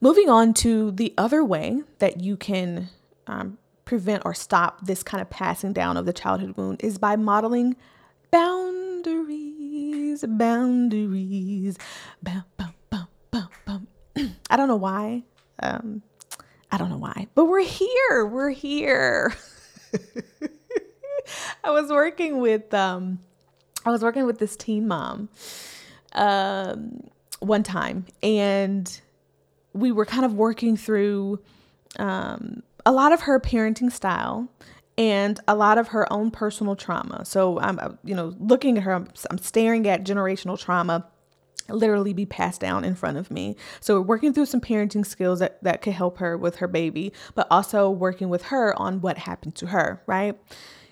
Moving 0.00 0.28
on 0.28 0.54
to 0.54 0.90
the 0.90 1.14
other 1.16 1.44
way 1.44 1.82
that 1.98 2.20
you 2.20 2.36
can 2.36 2.88
um, 3.26 3.58
prevent 3.92 4.22
or 4.24 4.32
stop 4.32 4.86
this 4.86 5.02
kind 5.02 5.20
of 5.20 5.28
passing 5.28 5.74
down 5.74 5.98
of 5.98 6.06
the 6.06 6.14
childhood 6.14 6.56
wound 6.56 6.82
is 6.82 6.96
by 6.96 7.14
modeling 7.14 7.76
boundaries, 8.30 10.24
boundaries. 10.26 11.76
Bum, 12.22 12.42
bum, 12.56 12.72
bum, 12.88 13.06
bum, 13.30 13.48
bum. 13.66 13.86
I 14.48 14.56
don't 14.56 14.68
know 14.68 14.76
why. 14.76 15.24
Um, 15.62 16.00
I 16.70 16.78
don't 16.78 16.88
know 16.88 16.96
why, 16.96 17.26
but 17.34 17.44
we're 17.44 17.60
here. 17.60 18.24
We're 18.24 18.48
here. 18.48 19.34
I 21.62 21.70
was 21.70 21.90
working 21.90 22.40
with 22.40 22.72
um 22.72 23.18
I 23.84 23.90
was 23.90 24.02
working 24.02 24.24
with 24.24 24.38
this 24.38 24.56
teen 24.56 24.88
mom 24.88 25.28
um 26.14 27.10
one 27.40 27.62
time 27.62 28.06
and 28.22 29.02
we 29.74 29.92
were 29.92 30.06
kind 30.06 30.24
of 30.24 30.32
working 30.32 30.78
through 30.78 31.40
um 31.98 32.62
a 32.84 32.92
lot 32.92 33.12
of 33.12 33.22
her 33.22 33.38
parenting 33.40 33.90
style 33.90 34.48
and 34.98 35.40
a 35.48 35.54
lot 35.54 35.78
of 35.78 35.88
her 35.88 36.10
own 36.12 36.30
personal 36.30 36.76
trauma. 36.76 37.24
So 37.24 37.58
I'm 37.60 37.78
uh, 37.78 37.90
you 38.04 38.14
know 38.14 38.34
looking 38.38 38.76
at 38.78 38.84
her 38.84 38.92
I'm, 38.92 39.08
I'm 39.30 39.38
staring 39.38 39.86
at 39.88 40.04
generational 40.04 40.58
trauma 40.58 41.06
literally 41.68 42.12
be 42.12 42.26
passed 42.26 42.60
down 42.60 42.84
in 42.84 42.94
front 42.94 43.16
of 43.16 43.30
me. 43.30 43.56
So 43.80 43.94
we're 43.94 44.06
working 44.06 44.32
through 44.32 44.46
some 44.46 44.60
parenting 44.60 45.06
skills 45.06 45.38
that, 45.38 45.62
that 45.62 45.82
could 45.82 45.92
help 45.92 46.18
her 46.18 46.36
with 46.36 46.56
her 46.56 46.68
baby, 46.68 47.12
but 47.34 47.46
also 47.50 47.90
working 47.90 48.28
with 48.28 48.44
her 48.44 48.78
on 48.78 49.00
what 49.00 49.18
happened 49.18 49.54
to 49.56 49.66
her, 49.66 50.02
right? 50.06 50.38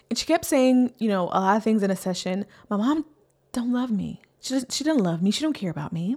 And 0.09 0.17
she 0.17 0.25
kept 0.25 0.45
saying, 0.45 0.93
you 0.97 1.09
know, 1.09 1.25
a 1.25 1.39
lot 1.39 1.57
of 1.57 1.63
things 1.63 1.83
in 1.83 1.91
a 1.91 1.95
session. 1.95 2.45
My 2.69 2.77
mom 2.77 3.05
don't 3.51 3.71
love 3.71 3.91
me. 3.91 4.21
She 4.39 4.53
doesn't, 4.53 4.71
she 4.71 4.83
doesn't 4.83 5.03
love 5.03 5.21
me. 5.21 5.31
She 5.31 5.41
don't 5.41 5.53
care 5.53 5.71
about 5.71 5.93
me. 5.93 6.15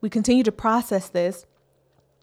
We 0.00 0.10
continue 0.10 0.44
to 0.44 0.52
process 0.52 1.08
this. 1.08 1.46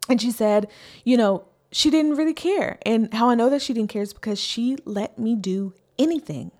And 0.08 0.22
she 0.22 0.32
said, 0.32 0.70
you 1.04 1.18
know, 1.18 1.48
she 1.76 1.90
didn't 1.90 2.16
really 2.16 2.34
care. 2.34 2.80
And 2.86 3.14
how 3.14 3.30
I 3.30 3.36
know 3.36 3.50
that 3.50 3.62
she 3.62 3.74
didn't 3.74 3.90
care 3.90 4.02
is 4.02 4.14
because 4.14 4.40
she 4.40 4.78
let 4.86 5.20
me 5.20 5.36
do 5.36 5.74
anything. 6.00 6.52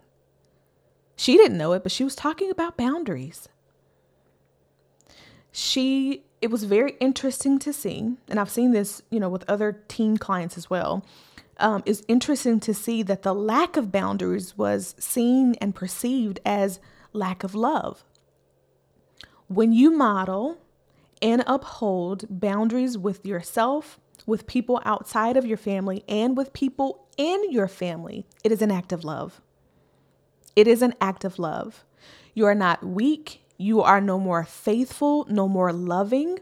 She 1.16 1.36
didn't 1.36 1.58
know 1.58 1.72
it, 1.72 1.82
but 1.82 1.92
she 1.92 2.04
was 2.04 2.14
talking 2.14 2.50
about 2.50 2.76
boundaries 2.76 3.48
she 5.56 6.22
it 6.42 6.50
was 6.50 6.64
very 6.64 6.96
interesting 7.00 7.58
to 7.58 7.72
see 7.72 8.14
and 8.28 8.38
i've 8.38 8.50
seen 8.50 8.72
this 8.72 9.00
you 9.08 9.18
know 9.18 9.28
with 9.30 9.42
other 9.48 9.82
teen 9.88 10.18
clients 10.18 10.58
as 10.58 10.68
well 10.68 11.02
um, 11.58 11.82
it's 11.86 12.02
interesting 12.08 12.60
to 12.60 12.74
see 12.74 13.02
that 13.02 13.22
the 13.22 13.34
lack 13.34 13.78
of 13.78 13.90
boundaries 13.90 14.58
was 14.58 14.94
seen 14.98 15.54
and 15.54 15.74
perceived 15.74 16.40
as 16.44 16.78
lack 17.14 17.42
of 17.42 17.54
love 17.54 18.04
when 19.48 19.72
you 19.72 19.90
model 19.90 20.58
and 21.22 21.42
uphold 21.46 22.26
boundaries 22.28 22.98
with 22.98 23.24
yourself 23.24 23.98
with 24.26 24.46
people 24.46 24.80
outside 24.84 25.36
of 25.36 25.46
your 25.46 25.56
family 25.56 26.04
and 26.08 26.36
with 26.36 26.52
people 26.52 27.06
in 27.16 27.50
your 27.50 27.68
family 27.68 28.26
it 28.44 28.52
is 28.52 28.60
an 28.60 28.70
act 28.70 28.92
of 28.92 29.04
love 29.04 29.40
it 30.54 30.66
is 30.66 30.82
an 30.82 30.94
act 31.00 31.24
of 31.24 31.38
love 31.38 31.84
you 32.34 32.44
are 32.44 32.54
not 32.54 32.84
weak 32.84 33.40
you 33.58 33.82
are 33.82 34.00
no 34.00 34.18
more 34.18 34.44
faithful, 34.44 35.26
no 35.28 35.48
more 35.48 35.72
loving 35.72 36.38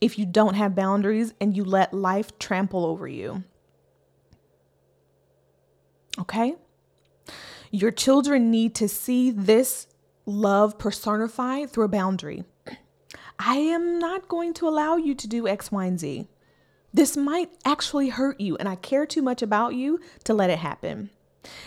if 0.00 0.18
you 0.18 0.26
don't 0.26 0.54
have 0.54 0.74
boundaries 0.74 1.32
and 1.40 1.56
you 1.56 1.64
let 1.64 1.92
life 1.92 2.38
trample 2.38 2.84
over 2.86 3.08
you. 3.08 3.42
Okay? 6.18 6.54
Your 7.70 7.90
children 7.90 8.50
need 8.50 8.74
to 8.76 8.88
see 8.88 9.30
this 9.32 9.88
love 10.26 10.78
personified 10.78 11.70
through 11.70 11.84
a 11.84 11.88
boundary. 11.88 12.44
I 13.38 13.56
am 13.56 13.98
not 13.98 14.28
going 14.28 14.54
to 14.54 14.68
allow 14.68 14.96
you 14.96 15.14
to 15.16 15.26
do 15.26 15.48
X, 15.48 15.72
Y, 15.72 15.84
and 15.84 15.98
Z. 15.98 16.28
This 16.94 17.16
might 17.16 17.50
actually 17.64 18.08
hurt 18.08 18.40
you, 18.40 18.56
and 18.56 18.68
I 18.68 18.76
care 18.76 19.04
too 19.04 19.20
much 19.20 19.42
about 19.42 19.74
you 19.74 20.00
to 20.22 20.32
let 20.32 20.48
it 20.48 20.60
happen. 20.60 21.10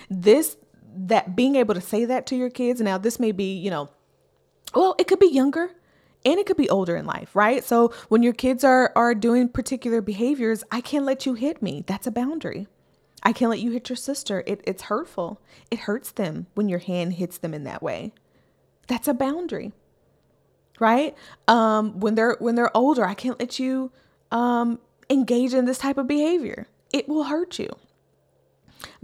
This, 0.09 0.55
that 0.95 1.35
being 1.35 1.57
able 1.57 1.73
to 1.73 1.81
say 1.81 2.05
that 2.05 2.25
to 2.27 2.35
your 2.35 2.49
kids, 2.49 2.79
now 2.79 2.97
this 2.97 3.19
may 3.19 3.33
be, 3.33 3.53
you 3.53 3.69
know, 3.69 3.89
well, 4.73 4.95
it 4.97 5.07
could 5.07 5.19
be 5.19 5.27
younger 5.27 5.71
and 6.25 6.39
it 6.39 6.45
could 6.45 6.57
be 6.57 6.69
older 6.69 6.95
in 6.95 7.05
life, 7.05 7.35
right? 7.35 7.63
So 7.63 7.93
when 8.09 8.23
your 8.23 8.33
kids 8.33 8.63
are 8.63 8.91
are 8.95 9.13
doing 9.13 9.49
particular 9.49 10.01
behaviors, 10.01 10.63
I 10.71 10.81
can't 10.81 11.05
let 11.05 11.25
you 11.25 11.33
hit 11.35 11.61
me. 11.61 11.83
That's 11.85 12.07
a 12.07 12.11
boundary. 12.11 12.67
I 13.23 13.33
can't 13.33 13.49
let 13.49 13.59
you 13.59 13.71
hit 13.71 13.89
your 13.89 13.97
sister. 13.97 14.43
It, 14.45 14.61
it's 14.65 14.83
hurtful. 14.83 15.41
It 15.69 15.79
hurts 15.79 16.11
them 16.11 16.47
when 16.53 16.69
your 16.69 16.79
hand 16.79 17.13
hits 17.13 17.37
them 17.37 17.53
in 17.53 17.63
that 17.65 17.83
way. 17.83 18.13
That's 18.87 19.07
a 19.07 19.13
boundary, 19.13 19.73
right? 20.79 21.15
Um, 21.47 21.99
when 21.99 22.15
they're 22.15 22.37
when 22.39 22.55
they're 22.55 22.75
older, 22.75 23.05
I 23.05 23.13
can't 23.13 23.39
let 23.39 23.59
you 23.59 23.91
um, 24.31 24.79
engage 25.09 25.53
in 25.53 25.65
this 25.65 25.77
type 25.77 25.97
of 25.97 26.07
behavior. 26.07 26.67
It 26.93 27.07
will 27.07 27.25
hurt 27.25 27.59
you. 27.59 27.69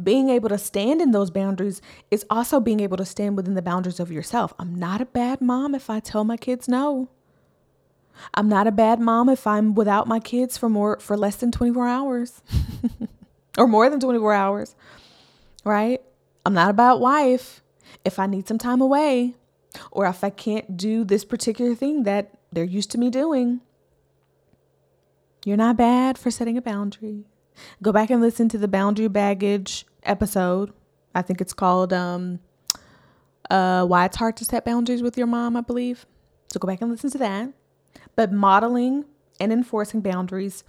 Being 0.01 0.29
able 0.29 0.49
to 0.49 0.57
stand 0.57 1.01
in 1.01 1.11
those 1.11 1.31
boundaries 1.31 1.81
is 2.11 2.25
also 2.29 2.59
being 2.59 2.79
able 2.79 2.97
to 2.97 3.05
stand 3.05 3.35
within 3.35 3.55
the 3.55 3.61
boundaries 3.61 3.99
of 3.99 4.11
yourself. 4.11 4.53
I'm 4.59 4.75
not 4.75 5.01
a 5.01 5.05
bad 5.05 5.41
mom 5.41 5.75
if 5.75 5.89
I 5.89 5.99
tell 5.99 6.23
my 6.23 6.37
kids 6.37 6.67
no. 6.67 7.09
I'm 8.33 8.47
not 8.47 8.67
a 8.67 8.71
bad 8.71 8.99
mom 8.99 9.29
if 9.29 9.47
I'm 9.47 9.73
without 9.73 10.07
my 10.07 10.19
kids 10.19 10.57
for 10.57 10.69
more 10.69 10.99
for 10.99 11.17
less 11.17 11.37
than 11.37 11.51
24 11.51 11.87
hours 11.87 12.41
or 13.57 13.67
more 13.67 13.89
than 13.89 13.99
24 13.99 14.33
hours. 14.33 14.75
Right? 15.63 16.01
I'm 16.45 16.53
not 16.53 16.69
a 16.69 16.73
bad 16.73 16.93
wife 16.93 17.61
if 18.03 18.19
I 18.19 18.27
need 18.27 18.47
some 18.47 18.57
time 18.57 18.81
away 18.81 19.35
or 19.91 20.05
if 20.05 20.23
I 20.23 20.29
can't 20.29 20.77
do 20.77 21.03
this 21.03 21.25
particular 21.25 21.73
thing 21.73 22.03
that 22.03 22.37
they're 22.51 22.63
used 22.63 22.91
to 22.91 22.97
me 22.97 23.09
doing. 23.09 23.61
You're 25.45 25.57
not 25.57 25.77
bad 25.77 26.17
for 26.17 26.31
setting 26.31 26.57
a 26.57 26.61
boundary. 26.61 27.25
Go 27.81 27.91
back 27.91 28.09
and 28.09 28.21
listen 28.21 28.49
to 28.49 28.57
the 28.57 28.67
boundary 28.67 29.09
baggage 29.09 29.85
episode. 30.03 30.71
I 31.13 31.21
think 31.21 31.41
it's 31.41 31.53
called 31.53 31.93
um 31.93 32.39
uh 33.49 33.85
why 33.85 34.05
it's 34.05 34.17
hard 34.17 34.37
to 34.37 34.45
set 34.45 34.65
boundaries 34.65 35.03
with 35.03 35.17
your 35.17 35.27
mom, 35.27 35.55
I 35.55 35.61
believe. 35.61 36.05
So 36.51 36.59
go 36.59 36.67
back 36.67 36.81
and 36.81 36.89
listen 36.89 37.11
to 37.11 37.17
that. 37.19 37.49
But 38.15 38.31
modeling 38.31 39.05
and 39.39 39.51
enforcing 39.51 40.01
boundaries 40.01 40.63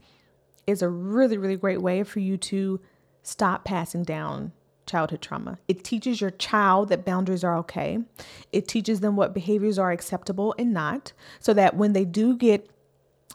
is 0.66 0.82
a 0.82 0.88
really 0.88 1.38
really 1.38 1.56
great 1.56 1.80
way 1.80 2.02
for 2.02 2.20
you 2.20 2.36
to 2.36 2.80
stop 3.22 3.64
passing 3.64 4.02
down 4.02 4.52
childhood 4.86 5.22
trauma. 5.22 5.58
It 5.68 5.84
teaches 5.84 6.20
your 6.20 6.30
child 6.30 6.90
that 6.90 7.04
boundaries 7.06 7.44
are 7.44 7.56
okay. 7.58 8.00
It 8.52 8.68
teaches 8.68 9.00
them 9.00 9.16
what 9.16 9.32
behaviors 9.32 9.78
are 9.78 9.92
acceptable 9.92 10.54
and 10.58 10.74
not, 10.74 11.12
so 11.38 11.54
that 11.54 11.76
when 11.76 11.92
they 11.94 12.04
do 12.04 12.36
get 12.36 12.68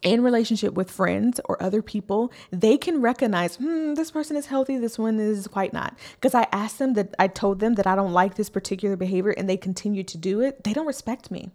in 0.02 0.24
relationship 0.24 0.74
with 0.74 0.90
friends 0.90 1.40
or 1.46 1.62
other 1.62 1.82
people, 1.82 2.32
they 2.52 2.78
can 2.78 3.02
recognize, 3.02 3.56
hmm, 3.56 3.94
this 3.96 4.12
person 4.12 4.38
is 4.38 4.48
healthy, 4.48 4.78
this 4.78 4.98
one 4.98 5.20
is 5.20 5.48
quite 5.48 5.74
not. 5.74 5.98
Because 6.16 6.34
I 6.34 6.48
asked 6.52 6.80
them 6.80 6.94
that 6.94 7.14
I 7.20 7.28
told 7.28 7.60
them 7.60 7.76
that 7.76 7.88
I 7.88 7.96
don't 7.96 8.14
like 8.14 8.36
this 8.36 8.50
particular 8.50 8.96
behavior 8.96 9.32
and 9.32 9.50
they 9.50 9.58
continue 9.58 10.04
to 10.04 10.18
do 10.18 10.42
it, 10.42 10.64
they 10.64 10.74
don't 10.74 10.88
respect 10.88 11.32
me. 11.32 11.52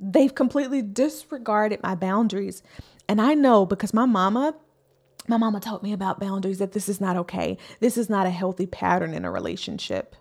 They've 0.00 0.34
completely 0.34 0.82
disregarded 0.82 1.82
my 1.82 1.94
boundaries. 1.94 2.62
And 3.08 3.20
I 3.20 3.34
know 3.34 3.66
because 3.66 3.94
my 3.94 4.06
mama, 4.06 4.54
my 5.26 5.36
mama 5.36 5.60
taught 5.60 5.82
me 5.82 5.92
about 5.92 6.20
boundaries 6.20 6.58
that 6.58 6.72
this 6.72 6.88
is 6.88 7.00
not 7.00 7.16
okay. 7.16 7.58
This 7.80 7.96
is 7.96 8.08
not 8.08 8.26
a 8.26 8.30
healthy 8.30 8.66
pattern 8.66 9.12
in 9.14 9.24
a 9.24 9.30
relationship. 9.30 10.14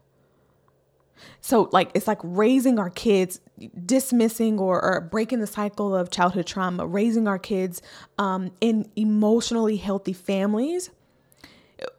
So, 1.41 1.69
like, 1.71 1.91
it's 1.93 2.07
like 2.07 2.19
raising 2.23 2.79
our 2.79 2.89
kids, 2.89 3.39
dismissing 3.85 4.59
or, 4.59 4.83
or 4.83 5.01
breaking 5.01 5.39
the 5.39 5.47
cycle 5.47 5.95
of 5.95 6.09
childhood 6.09 6.45
trauma, 6.45 6.85
raising 6.85 7.27
our 7.27 7.39
kids 7.39 7.81
um, 8.17 8.51
in 8.61 8.89
emotionally 8.95 9.77
healthy 9.77 10.13
families. 10.13 10.89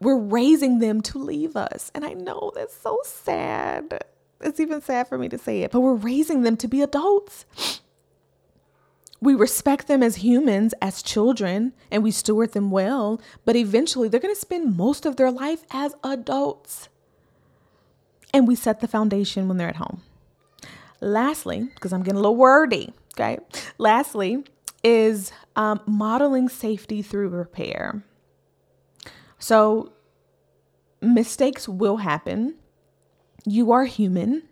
We're 0.01 0.17
raising 0.19 0.79
them 0.79 1.01
to 1.03 1.19
leave 1.19 1.55
us. 1.55 1.91
And 1.95 2.03
I 2.05 2.13
know 2.13 2.51
that's 2.55 2.75
so 2.75 2.99
sad. 3.05 4.03
It's 4.41 4.59
even 4.59 4.81
sad 4.81 5.07
for 5.07 5.17
me 5.17 5.29
to 5.29 5.37
say 5.37 5.61
it, 5.61 5.71
but 5.71 5.81
we're 5.81 5.95
raising 5.95 6.43
them 6.43 6.57
to 6.57 6.67
be 6.67 6.81
adults. 6.81 7.45
We 9.21 9.35
respect 9.35 9.87
them 9.87 10.01
as 10.01 10.17
humans, 10.17 10.73
as 10.81 11.03
children, 11.03 11.73
and 11.91 12.03
we 12.03 12.11
steward 12.11 12.53
them 12.53 12.71
well, 12.71 13.21
but 13.43 13.57
eventually 13.57 14.07
they're 14.07 14.19
going 14.19 14.33
to 14.33 14.39
spend 14.39 14.77
most 14.77 15.05
of 15.05 15.17
their 15.17 15.31
life 15.31 15.65
as 15.71 15.93
adults 16.03 16.87
and 18.33 18.47
we 18.47 18.55
set 18.55 18.79
the 18.79 18.87
foundation 18.87 19.47
when 19.47 19.57
they're 19.57 19.69
at 19.69 19.77
home. 19.77 20.01
Lastly, 21.01 21.69
because 21.75 21.93
I'm 21.93 22.03
getting 22.03 22.17
a 22.17 22.21
little 22.21 22.35
wordy, 22.35 22.93
okay? 23.13 23.39
Lastly, 23.77 24.43
is 24.83 25.31
um, 25.55 25.79
modeling 25.85 26.49
safety 26.49 27.01
through 27.01 27.29
repair. 27.29 28.03
So, 29.37 29.93
mistakes 31.01 31.67
will 31.67 31.97
happen. 31.97 32.55
You 33.45 33.71
are 33.71 33.85
human. 33.85 34.43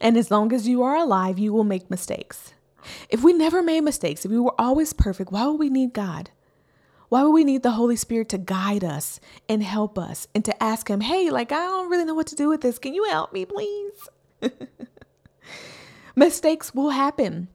And 0.00 0.16
as 0.16 0.30
long 0.30 0.52
as 0.52 0.66
you 0.66 0.82
are 0.82 0.96
alive, 0.96 1.38
you 1.38 1.52
will 1.52 1.64
make 1.64 1.90
mistakes. 1.90 2.54
If 3.10 3.22
we 3.22 3.32
never 3.32 3.62
made 3.62 3.82
mistakes, 3.82 4.24
if 4.24 4.30
we 4.30 4.38
were 4.38 4.58
always 4.58 4.92
perfect, 4.92 5.32
why 5.32 5.46
would 5.46 5.58
we 5.58 5.68
need 5.68 5.92
God? 5.92 6.30
Why 7.08 7.22
would 7.22 7.30
we 7.30 7.44
need 7.44 7.62
the 7.62 7.70
Holy 7.72 7.96
Spirit 7.96 8.28
to 8.30 8.38
guide 8.38 8.84
us 8.84 9.18
and 9.48 9.62
help 9.62 9.98
us 9.98 10.28
and 10.34 10.44
to 10.44 10.62
ask 10.62 10.88
Him, 10.88 11.00
hey, 11.00 11.30
like, 11.30 11.52
I 11.52 11.56
don't 11.56 11.90
really 11.90 12.04
know 12.04 12.14
what 12.14 12.26
to 12.28 12.36
do 12.36 12.48
with 12.48 12.60
this. 12.60 12.78
Can 12.78 12.94
you 12.94 13.04
help 13.04 13.32
me, 13.32 13.46
please? 13.46 14.08
Mistakes 16.16 16.74
will 16.74 16.90
happen. 16.90 17.48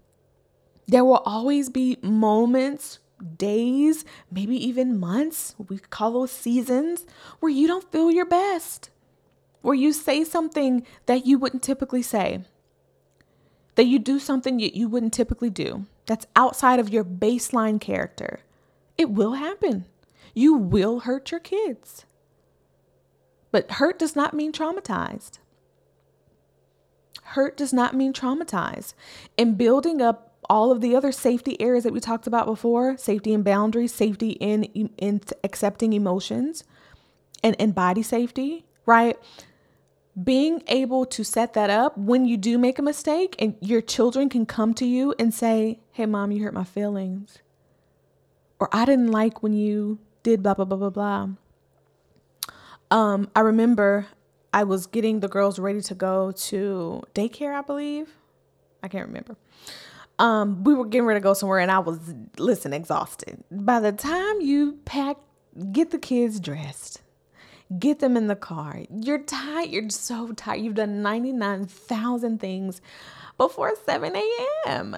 There 0.88 1.06
will 1.06 1.22
always 1.26 1.70
be 1.70 1.98
moments, 2.02 3.00
days, 3.38 4.06
maybe 4.32 4.56
even 4.56 5.00
months, 5.00 5.56
we 5.70 5.78
call 5.78 6.12
those 6.14 6.32
seasons, 6.32 7.06
where 7.40 7.52
you 7.52 7.68
don't 7.68 7.92
feel 7.92 8.12
your 8.12 8.26
best, 8.26 8.90
where 9.62 9.76
you 9.76 9.94
say 9.94 10.24
something 10.24 10.86
that 11.06 11.26
you 11.26 11.38
wouldn't 11.38 11.64
typically 11.64 12.02
say, 12.02 12.42
that 13.76 13.86
you 13.86 14.00
do 14.00 14.20
something 14.20 14.58
that 14.58 14.76
you 14.76 14.90
wouldn't 14.90 15.14
typically 15.14 15.50
do, 15.50 15.86
that's 16.06 16.28
outside 16.36 16.80
of 16.80 16.90
your 16.90 17.04
baseline 17.04 17.80
character. 17.80 18.40
It 18.98 19.10
will 19.10 19.34
happen. 19.34 19.86
You 20.34 20.54
will 20.54 21.02
hurt 21.02 21.32
your 21.32 21.40
kids. 21.40 22.06
But 23.52 23.72
hurt 23.72 24.00
does 24.00 24.16
not 24.16 24.34
mean 24.34 24.52
traumatized. 24.52 25.40
Hurt 27.24 27.56
does 27.56 27.72
not 27.74 27.96
mean 27.96 28.14
traumatized. 28.14 28.94
And 29.38 29.58
building 29.58 30.02
up 30.02 30.36
all 30.50 30.72
of 30.72 30.82
the 30.82 30.96
other 30.96 31.12
safety 31.12 31.60
areas 31.62 31.84
that 31.84 31.94
we 31.94 32.00
talked 32.00 32.28
about 32.28 32.46
before 32.46 32.98
safety 32.98 33.34
and 33.34 33.44
boundaries, 33.44 33.94
safety 33.94 34.32
in, 34.32 34.64
in 34.98 35.22
accepting 35.44 35.94
emotions, 35.94 36.64
and, 37.44 37.56
and 37.60 37.76
body 37.76 38.02
safety, 38.02 38.66
right? 38.86 39.18
Being 40.22 40.64
able 40.68 41.06
to 41.08 41.24
set 41.24 41.54
that 41.54 41.70
up 41.70 41.98
when 41.98 42.26
you 42.26 42.38
do 42.38 42.58
make 42.58 42.80
a 42.80 42.84
mistake 42.84 43.36
and 43.40 43.56
your 43.62 43.82
children 43.82 44.30
can 44.30 44.46
come 44.46 44.74
to 44.76 44.86
you 44.86 45.14
and 45.18 45.34
say, 45.34 45.80
Hey, 45.92 46.06
mom, 46.06 46.32
you 46.32 46.44
hurt 46.44 46.54
my 46.54 46.64
feelings 46.64 47.40
or 48.60 48.70
I 48.72 48.86
didn't 48.86 49.12
like 49.12 49.44
when 49.44 49.54
you 49.54 50.00
did 50.24 50.44
blah 50.44 50.54
blah 50.54 50.66
blah 50.66 50.78
blah 50.78 50.90
blah. 50.90 51.30
Um, 52.92 53.30
I 53.36 53.40
remember 53.40 54.08
I 54.54 54.64
was 54.64 54.86
getting 54.86 55.20
the 55.20 55.28
girls 55.28 55.58
ready 55.58 55.82
to 55.82 55.96
go 55.96 56.32
to 56.32 57.04
daycare, 57.16 57.56
I 57.56 57.62
believe. 57.62 58.10
I 58.84 58.88
can't 58.88 59.08
remember. 59.08 59.36
Um, 60.20 60.64
we 60.64 60.76
were 60.76 60.86
getting 60.86 61.08
ready 61.08 61.20
to 61.20 61.24
go 61.24 61.34
somewhere 61.34 61.60
and 61.60 61.72
I 61.72 61.80
was 61.80 62.14
listen 62.38 62.72
exhausted. 62.72 63.44
By 63.50 63.80
the 63.80 63.92
time 63.92 64.42
you 64.42 64.80
pack 64.86 65.18
get 65.72 65.92
the 65.92 65.98
kids 65.98 66.40
dressed, 66.40 67.02
get 67.80 68.00
them 68.00 68.16
in 68.16 68.28
the 68.28 68.36
car. 68.36 68.82
You're 68.94 69.24
tired. 69.24 69.70
You're 69.70 69.90
so 69.90 70.32
tired. 70.34 70.62
You've 70.62 70.76
done 70.76 71.02
99,000 71.02 72.40
things 72.40 72.82
before 73.38 73.74
7 73.86 74.16
a.m. 74.16 74.98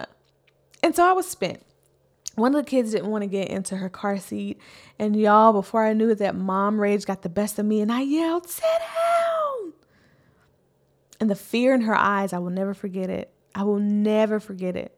And 0.83 0.95
so 0.95 1.09
I 1.09 1.13
was 1.13 1.27
spent 1.27 1.63
one 2.35 2.53
of 2.53 2.63
the 2.63 2.69
kids 2.69 2.91
didn't 2.91 3.09
want 3.09 3.23
to 3.23 3.27
get 3.27 3.49
into 3.49 3.77
her 3.77 3.89
car 3.89 4.17
seat. 4.17 4.59
And 4.99 5.15
y'all, 5.15 5.53
before 5.53 5.85
I 5.85 5.93
knew 5.93 6.09
it, 6.09 6.19
that 6.19 6.35
mom 6.35 6.79
rage 6.79 7.05
got 7.05 7.21
the 7.21 7.29
best 7.29 7.57
of 7.59 7.65
me 7.65 7.81
and 7.81 7.91
I 7.91 8.01
yelled, 8.01 8.47
Sit 8.49 8.63
down. 8.63 9.73
And 11.19 11.29
the 11.29 11.35
fear 11.35 11.73
in 11.73 11.81
her 11.81 11.95
eyes, 11.95 12.33
I 12.33 12.39
will 12.39 12.49
never 12.49 12.73
forget 12.73 13.09
it. 13.09 13.31
I 13.53 13.63
will 13.63 13.79
never 13.79 14.39
forget 14.39 14.75
it. 14.75 14.97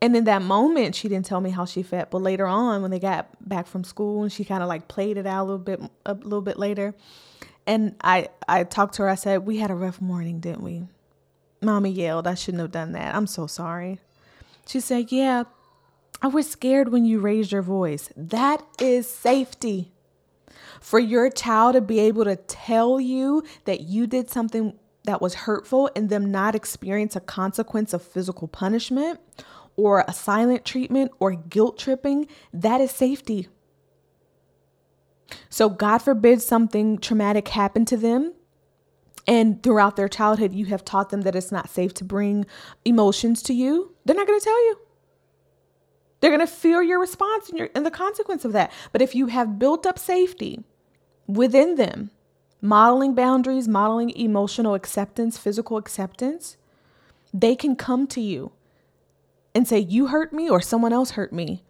And 0.00 0.16
in 0.16 0.24
that 0.24 0.42
moment, 0.42 0.94
she 0.94 1.08
didn't 1.08 1.26
tell 1.26 1.40
me 1.40 1.50
how 1.50 1.64
she 1.64 1.82
felt. 1.82 2.10
But 2.10 2.22
later 2.22 2.46
on, 2.46 2.82
when 2.82 2.92
they 2.92 3.00
got 3.00 3.26
back 3.46 3.66
from 3.66 3.82
school 3.82 4.22
and 4.22 4.32
she 4.32 4.44
kind 4.44 4.62
of 4.62 4.68
like 4.68 4.86
played 4.86 5.16
it 5.16 5.26
out 5.26 5.42
a 5.42 5.46
little 5.46 5.58
bit, 5.58 5.80
a 6.06 6.14
little 6.14 6.40
bit 6.40 6.56
later. 6.56 6.94
And 7.66 7.96
I, 8.02 8.28
I 8.48 8.62
talked 8.62 8.94
to 8.94 9.02
her. 9.02 9.08
I 9.08 9.16
said, 9.16 9.44
We 9.44 9.58
had 9.58 9.72
a 9.72 9.74
rough 9.74 10.00
morning, 10.00 10.38
didn't 10.38 10.62
we? 10.62 10.84
Mommy 11.60 11.90
yelled. 11.90 12.28
I 12.28 12.34
shouldn't 12.34 12.60
have 12.60 12.70
done 12.70 12.92
that. 12.92 13.14
I'm 13.14 13.26
so 13.26 13.48
sorry. 13.48 13.98
She 14.66 14.78
said, 14.78 15.10
Yeah, 15.10 15.44
I 16.20 16.26
was 16.26 16.50
scared 16.50 16.90
when 16.90 17.04
you 17.04 17.20
raised 17.20 17.52
your 17.52 17.62
voice. 17.62 18.10
That 18.16 18.62
is 18.80 19.08
safety. 19.08 19.92
For 20.80 20.98
your 20.98 21.30
child 21.30 21.74
to 21.74 21.80
be 21.80 22.00
able 22.00 22.24
to 22.24 22.36
tell 22.36 23.00
you 23.00 23.44
that 23.64 23.82
you 23.82 24.06
did 24.06 24.30
something 24.30 24.78
that 25.04 25.22
was 25.22 25.34
hurtful 25.34 25.90
and 25.94 26.10
them 26.10 26.30
not 26.30 26.54
experience 26.54 27.16
a 27.16 27.20
consequence 27.20 27.92
of 27.92 28.02
physical 28.02 28.48
punishment 28.48 29.20
or 29.76 30.04
a 30.06 30.12
silent 30.12 30.64
treatment 30.64 31.12
or 31.20 31.34
guilt 31.34 31.78
tripping, 31.78 32.26
that 32.52 32.80
is 32.80 32.90
safety. 32.90 33.48
So, 35.48 35.68
God 35.68 35.98
forbid 35.98 36.42
something 36.42 36.98
traumatic 36.98 37.48
happened 37.48 37.86
to 37.88 37.96
them. 37.96 38.34
And 39.26 39.62
throughout 39.62 39.96
their 39.96 40.08
childhood, 40.08 40.54
you 40.54 40.66
have 40.66 40.84
taught 40.84 41.10
them 41.10 41.20
that 41.22 41.36
it's 41.36 41.52
not 41.52 41.68
safe 41.68 41.92
to 41.94 42.04
bring 42.04 42.46
emotions 42.84 43.42
to 43.42 43.52
you. 43.52 43.94
They're 44.04 44.16
not 44.16 44.26
going 44.26 44.40
to 44.40 44.44
tell 44.44 44.64
you. 44.66 44.78
They're 46.20 46.30
going 46.30 46.40
to 46.40 46.52
feel 46.52 46.82
your 46.82 47.00
response 47.00 47.48
and, 47.48 47.58
your, 47.58 47.68
and 47.74 47.86
the 47.86 47.90
consequence 47.90 48.44
of 48.44 48.52
that. 48.52 48.72
But 48.92 49.02
if 49.02 49.14
you 49.14 49.26
have 49.26 49.58
built 49.58 49.86
up 49.86 49.98
safety 49.98 50.64
within 51.26 51.76
them, 51.76 52.10
modeling 52.60 53.14
boundaries, 53.14 53.68
modeling 53.68 54.10
emotional 54.10 54.74
acceptance, 54.74 55.38
physical 55.38 55.76
acceptance, 55.76 56.56
they 57.32 57.54
can 57.54 57.76
come 57.76 58.06
to 58.08 58.20
you 58.20 58.52
and 59.54 59.68
say, 59.68 59.78
You 59.78 60.08
hurt 60.08 60.32
me 60.32 60.48
or 60.48 60.60
someone 60.60 60.92
else 60.92 61.12
hurt 61.12 61.32
me. 61.32 61.62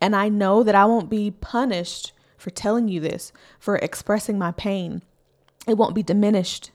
And 0.00 0.16
I 0.16 0.28
know 0.28 0.62
that 0.62 0.74
I 0.74 0.86
won't 0.86 1.10
be 1.10 1.30
punished 1.30 2.12
for 2.38 2.50
telling 2.50 2.88
you 2.88 3.00
this, 3.00 3.32
for 3.58 3.76
expressing 3.76 4.38
my 4.38 4.52
pain. 4.52 5.02
It 5.66 5.76
won't 5.76 5.94
be 5.94 6.02
diminished. 6.02 6.70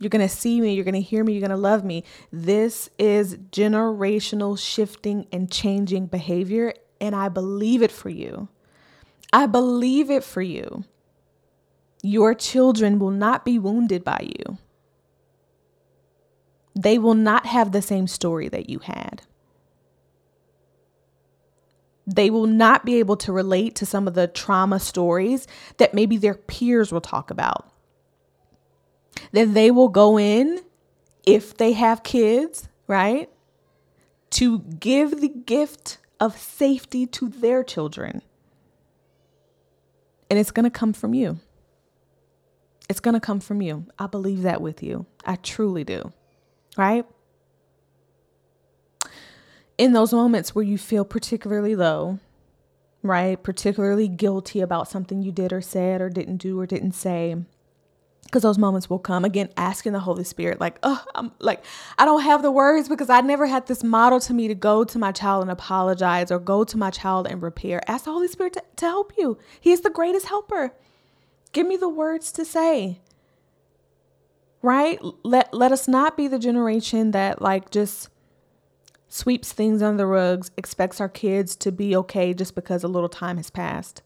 You're 0.00 0.08
going 0.08 0.26
to 0.26 0.34
see 0.34 0.62
me, 0.62 0.72
you're 0.72 0.84
going 0.84 0.94
to 0.94 1.00
hear 1.00 1.22
me, 1.22 1.34
you're 1.34 1.46
going 1.46 1.50
to 1.50 1.56
love 1.56 1.84
me. 1.84 2.04
This 2.32 2.88
is 2.98 3.36
generational 3.36 4.58
shifting 4.58 5.26
and 5.30 5.52
changing 5.52 6.06
behavior, 6.06 6.72
and 7.02 7.14
I 7.14 7.28
believe 7.28 7.82
it 7.82 7.92
for 7.92 8.08
you. 8.08 8.48
I 9.30 9.44
believe 9.44 10.10
it 10.10 10.24
for 10.24 10.40
you. 10.40 10.84
Your 12.02 12.34
children 12.34 12.98
will 12.98 13.10
not 13.10 13.44
be 13.44 13.58
wounded 13.58 14.02
by 14.02 14.26
you. 14.38 14.56
They 16.74 16.96
will 16.96 17.14
not 17.14 17.44
have 17.44 17.72
the 17.72 17.82
same 17.82 18.06
story 18.06 18.48
that 18.48 18.70
you 18.70 18.78
had. 18.78 19.22
They 22.06 22.30
will 22.30 22.46
not 22.46 22.86
be 22.86 22.96
able 22.96 23.16
to 23.18 23.32
relate 23.32 23.74
to 23.76 23.86
some 23.86 24.08
of 24.08 24.14
the 24.14 24.26
trauma 24.26 24.80
stories 24.80 25.46
that 25.76 25.92
maybe 25.92 26.16
their 26.16 26.34
peers 26.34 26.90
will 26.90 27.02
talk 27.02 27.30
about 27.30 27.70
that 29.32 29.54
they 29.54 29.70
will 29.70 29.88
go 29.88 30.18
in 30.18 30.60
if 31.24 31.56
they 31.56 31.72
have 31.72 32.02
kids, 32.02 32.68
right? 32.86 33.28
To 34.30 34.60
give 34.60 35.20
the 35.20 35.28
gift 35.28 35.98
of 36.18 36.36
safety 36.38 37.06
to 37.06 37.28
their 37.28 37.62
children. 37.64 38.22
And 40.28 40.38
it's 40.38 40.50
going 40.50 40.64
to 40.64 40.70
come 40.70 40.92
from 40.92 41.14
you. 41.14 41.40
It's 42.88 43.00
going 43.00 43.14
to 43.14 43.20
come 43.20 43.40
from 43.40 43.62
you. 43.62 43.86
I 43.98 44.06
believe 44.06 44.42
that 44.42 44.60
with 44.60 44.82
you. 44.82 45.06
I 45.24 45.36
truly 45.36 45.84
do. 45.84 46.12
Right? 46.76 47.04
In 49.78 49.92
those 49.92 50.12
moments 50.12 50.54
where 50.54 50.64
you 50.64 50.76
feel 50.76 51.04
particularly 51.04 51.74
low, 51.74 52.18
right? 53.02 53.42
Particularly 53.42 54.08
guilty 54.08 54.60
about 54.60 54.88
something 54.88 55.22
you 55.22 55.32
did 55.32 55.52
or 55.52 55.60
said 55.60 56.00
or 56.00 56.10
didn't 56.10 56.36
do 56.36 56.60
or 56.60 56.66
didn't 56.66 56.92
say, 56.92 57.36
because 58.30 58.42
those 58.42 58.58
moments 58.58 58.88
will 58.88 58.98
come. 58.98 59.24
Again 59.24 59.48
asking 59.56 59.92
the 59.92 60.00
holy 60.00 60.24
spirit 60.24 60.60
like 60.60 60.78
oh 60.82 61.02
i'm 61.14 61.32
like 61.38 61.64
i 61.98 62.04
don't 62.04 62.22
have 62.22 62.42
the 62.42 62.50
words 62.50 62.88
because 62.88 63.10
i 63.10 63.20
never 63.20 63.46
had 63.46 63.66
this 63.66 63.82
model 63.82 64.20
to 64.20 64.32
me 64.32 64.48
to 64.48 64.54
go 64.54 64.84
to 64.84 64.98
my 64.98 65.12
child 65.12 65.42
and 65.42 65.50
apologize 65.50 66.30
or 66.30 66.38
go 66.38 66.64
to 66.64 66.76
my 66.76 66.90
child 66.90 67.26
and 67.26 67.42
repair. 67.42 67.80
Ask 67.86 68.04
the 68.04 68.12
holy 68.12 68.28
spirit 68.28 68.54
to, 68.54 68.62
to 68.76 68.86
help 68.86 69.12
you. 69.18 69.38
He 69.60 69.72
is 69.72 69.80
the 69.80 69.90
greatest 69.90 70.26
helper. 70.26 70.72
Give 71.52 71.66
me 71.66 71.76
the 71.76 71.88
words 71.88 72.32
to 72.32 72.44
say. 72.44 73.00
Right? 74.62 74.98
Let 75.24 75.52
let 75.54 75.72
us 75.72 75.88
not 75.88 76.16
be 76.16 76.28
the 76.28 76.38
generation 76.38 77.12
that 77.12 77.40
like 77.40 77.70
just 77.70 78.08
sweeps 79.08 79.52
things 79.52 79.82
under 79.82 79.98
the 79.98 80.06
rugs 80.06 80.50
expects 80.56 81.00
our 81.00 81.08
kids 81.08 81.56
to 81.56 81.72
be 81.72 81.96
okay 81.96 82.32
just 82.32 82.54
because 82.54 82.84
a 82.84 82.88
little 82.88 83.08
time 83.08 83.38
has 83.38 83.50
passed. 83.50 84.02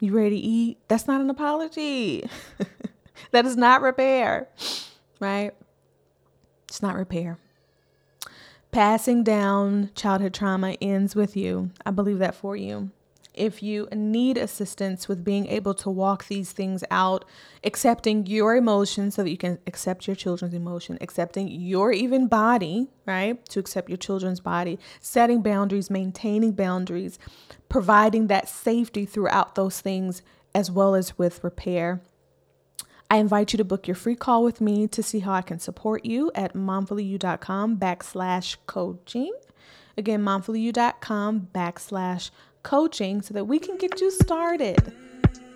You 0.00 0.12
ready 0.12 0.40
to 0.40 0.46
eat? 0.46 0.78
That's 0.88 1.06
not 1.06 1.20
an 1.20 1.30
apology 1.30 2.28
that 3.30 3.46
is 3.46 3.56
not 3.56 3.82
repair, 3.82 4.48
right? 5.20 5.52
It's 6.68 6.82
not 6.82 6.96
repair. 6.96 7.38
Passing 8.70 9.24
down 9.24 9.90
childhood 9.94 10.34
trauma 10.34 10.76
ends 10.82 11.16
with 11.16 11.36
you. 11.36 11.70
I 11.86 11.90
believe 11.90 12.18
that 12.18 12.34
for 12.34 12.56
you. 12.56 12.90
If 13.32 13.62
you 13.62 13.86
need 13.94 14.38
assistance 14.38 15.08
with 15.08 15.22
being 15.24 15.46
able 15.46 15.74
to 15.74 15.90
walk 15.90 16.26
these 16.26 16.52
things 16.52 16.82
out, 16.90 17.26
accepting 17.64 18.26
your 18.26 18.56
emotions 18.56 19.14
so 19.14 19.22
that 19.22 19.30
you 19.30 19.36
can 19.36 19.58
accept 19.66 20.06
your 20.06 20.16
children's 20.16 20.54
emotion, 20.54 20.96
accepting 21.02 21.48
your 21.48 21.92
even 21.92 22.28
body, 22.28 22.88
right? 23.04 23.44
To 23.50 23.60
accept 23.60 23.90
your 23.90 23.98
children's 23.98 24.40
body, 24.40 24.78
setting 25.00 25.42
boundaries, 25.42 25.90
maintaining 25.90 26.52
boundaries, 26.52 27.18
providing 27.68 28.28
that 28.28 28.48
safety 28.48 29.04
throughout 29.04 29.54
those 29.54 29.82
things, 29.82 30.22
as 30.54 30.70
well 30.70 30.94
as 30.94 31.18
with 31.18 31.44
repair 31.44 32.00
I 33.08 33.18
invite 33.18 33.52
you 33.52 33.56
to 33.58 33.64
book 33.64 33.86
your 33.86 33.94
free 33.94 34.16
call 34.16 34.42
with 34.42 34.60
me 34.60 34.88
to 34.88 35.02
see 35.02 35.20
how 35.20 35.32
I 35.32 35.42
can 35.42 35.60
support 35.60 36.04
you 36.04 36.32
at 36.34 36.54
momfullyyou.com 36.54 37.76
backslash 37.76 38.56
coaching. 38.66 39.32
Again, 39.96 40.24
momfullyyou.com 40.24 41.48
backslash 41.54 42.30
coaching 42.64 43.22
so 43.22 43.32
that 43.34 43.44
we 43.44 43.60
can 43.60 43.76
get 43.76 44.00
you 44.00 44.10
started. 44.10 44.92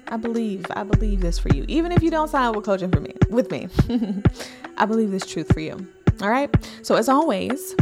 I 0.09 0.17
believe, 0.17 0.65
I 0.71 0.85
believe 0.85 1.21
this 1.21 1.39
for 1.39 1.49
you. 1.55 1.65
Even 1.69 1.93
if 1.93 2.03
you 2.03 2.11
don't 2.11 2.29
sign 2.29 2.45
up 2.45 2.57
with 2.57 2.65
coaching 2.65 2.91
for 2.91 3.01
me, 3.01 3.15
with 3.31 3.51
me, 3.51 3.69
I 4.77 4.87
believe 4.87 5.11
this 5.11 5.27
truth 5.27 5.53
for 5.53 5.61
you. 5.61 5.87
All 6.23 6.31
right. 6.31 6.51
So 6.83 6.95
as 6.95 7.09
always, 7.09 7.75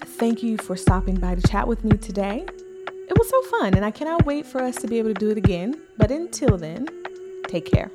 thank 0.00 0.42
you 0.42 0.56
for 0.58 0.76
stopping 0.76 1.16
by 1.16 1.34
to 1.34 1.48
chat 1.48 1.66
with 1.66 1.84
me 1.84 1.96
today. 1.96 2.44
It 2.86 3.18
was 3.18 3.28
so 3.28 3.42
fun, 3.58 3.74
and 3.74 3.84
I 3.84 3.90
cannot 3.90 4.24
wait 4.24 4.46
for 4.46 4.60
us 4.60 4.76
to 4.76 4.86
be 4.86 4.98
able 4.98 5.12
to 5.12 5.14
do 5.14 5.30
it 5.30 5.38
again. 5.38 5.80
But 5.96 6.12
until 6.12 6.56
then, 6.56 6.86
take 7.48 7.66
care. 7.66 7.90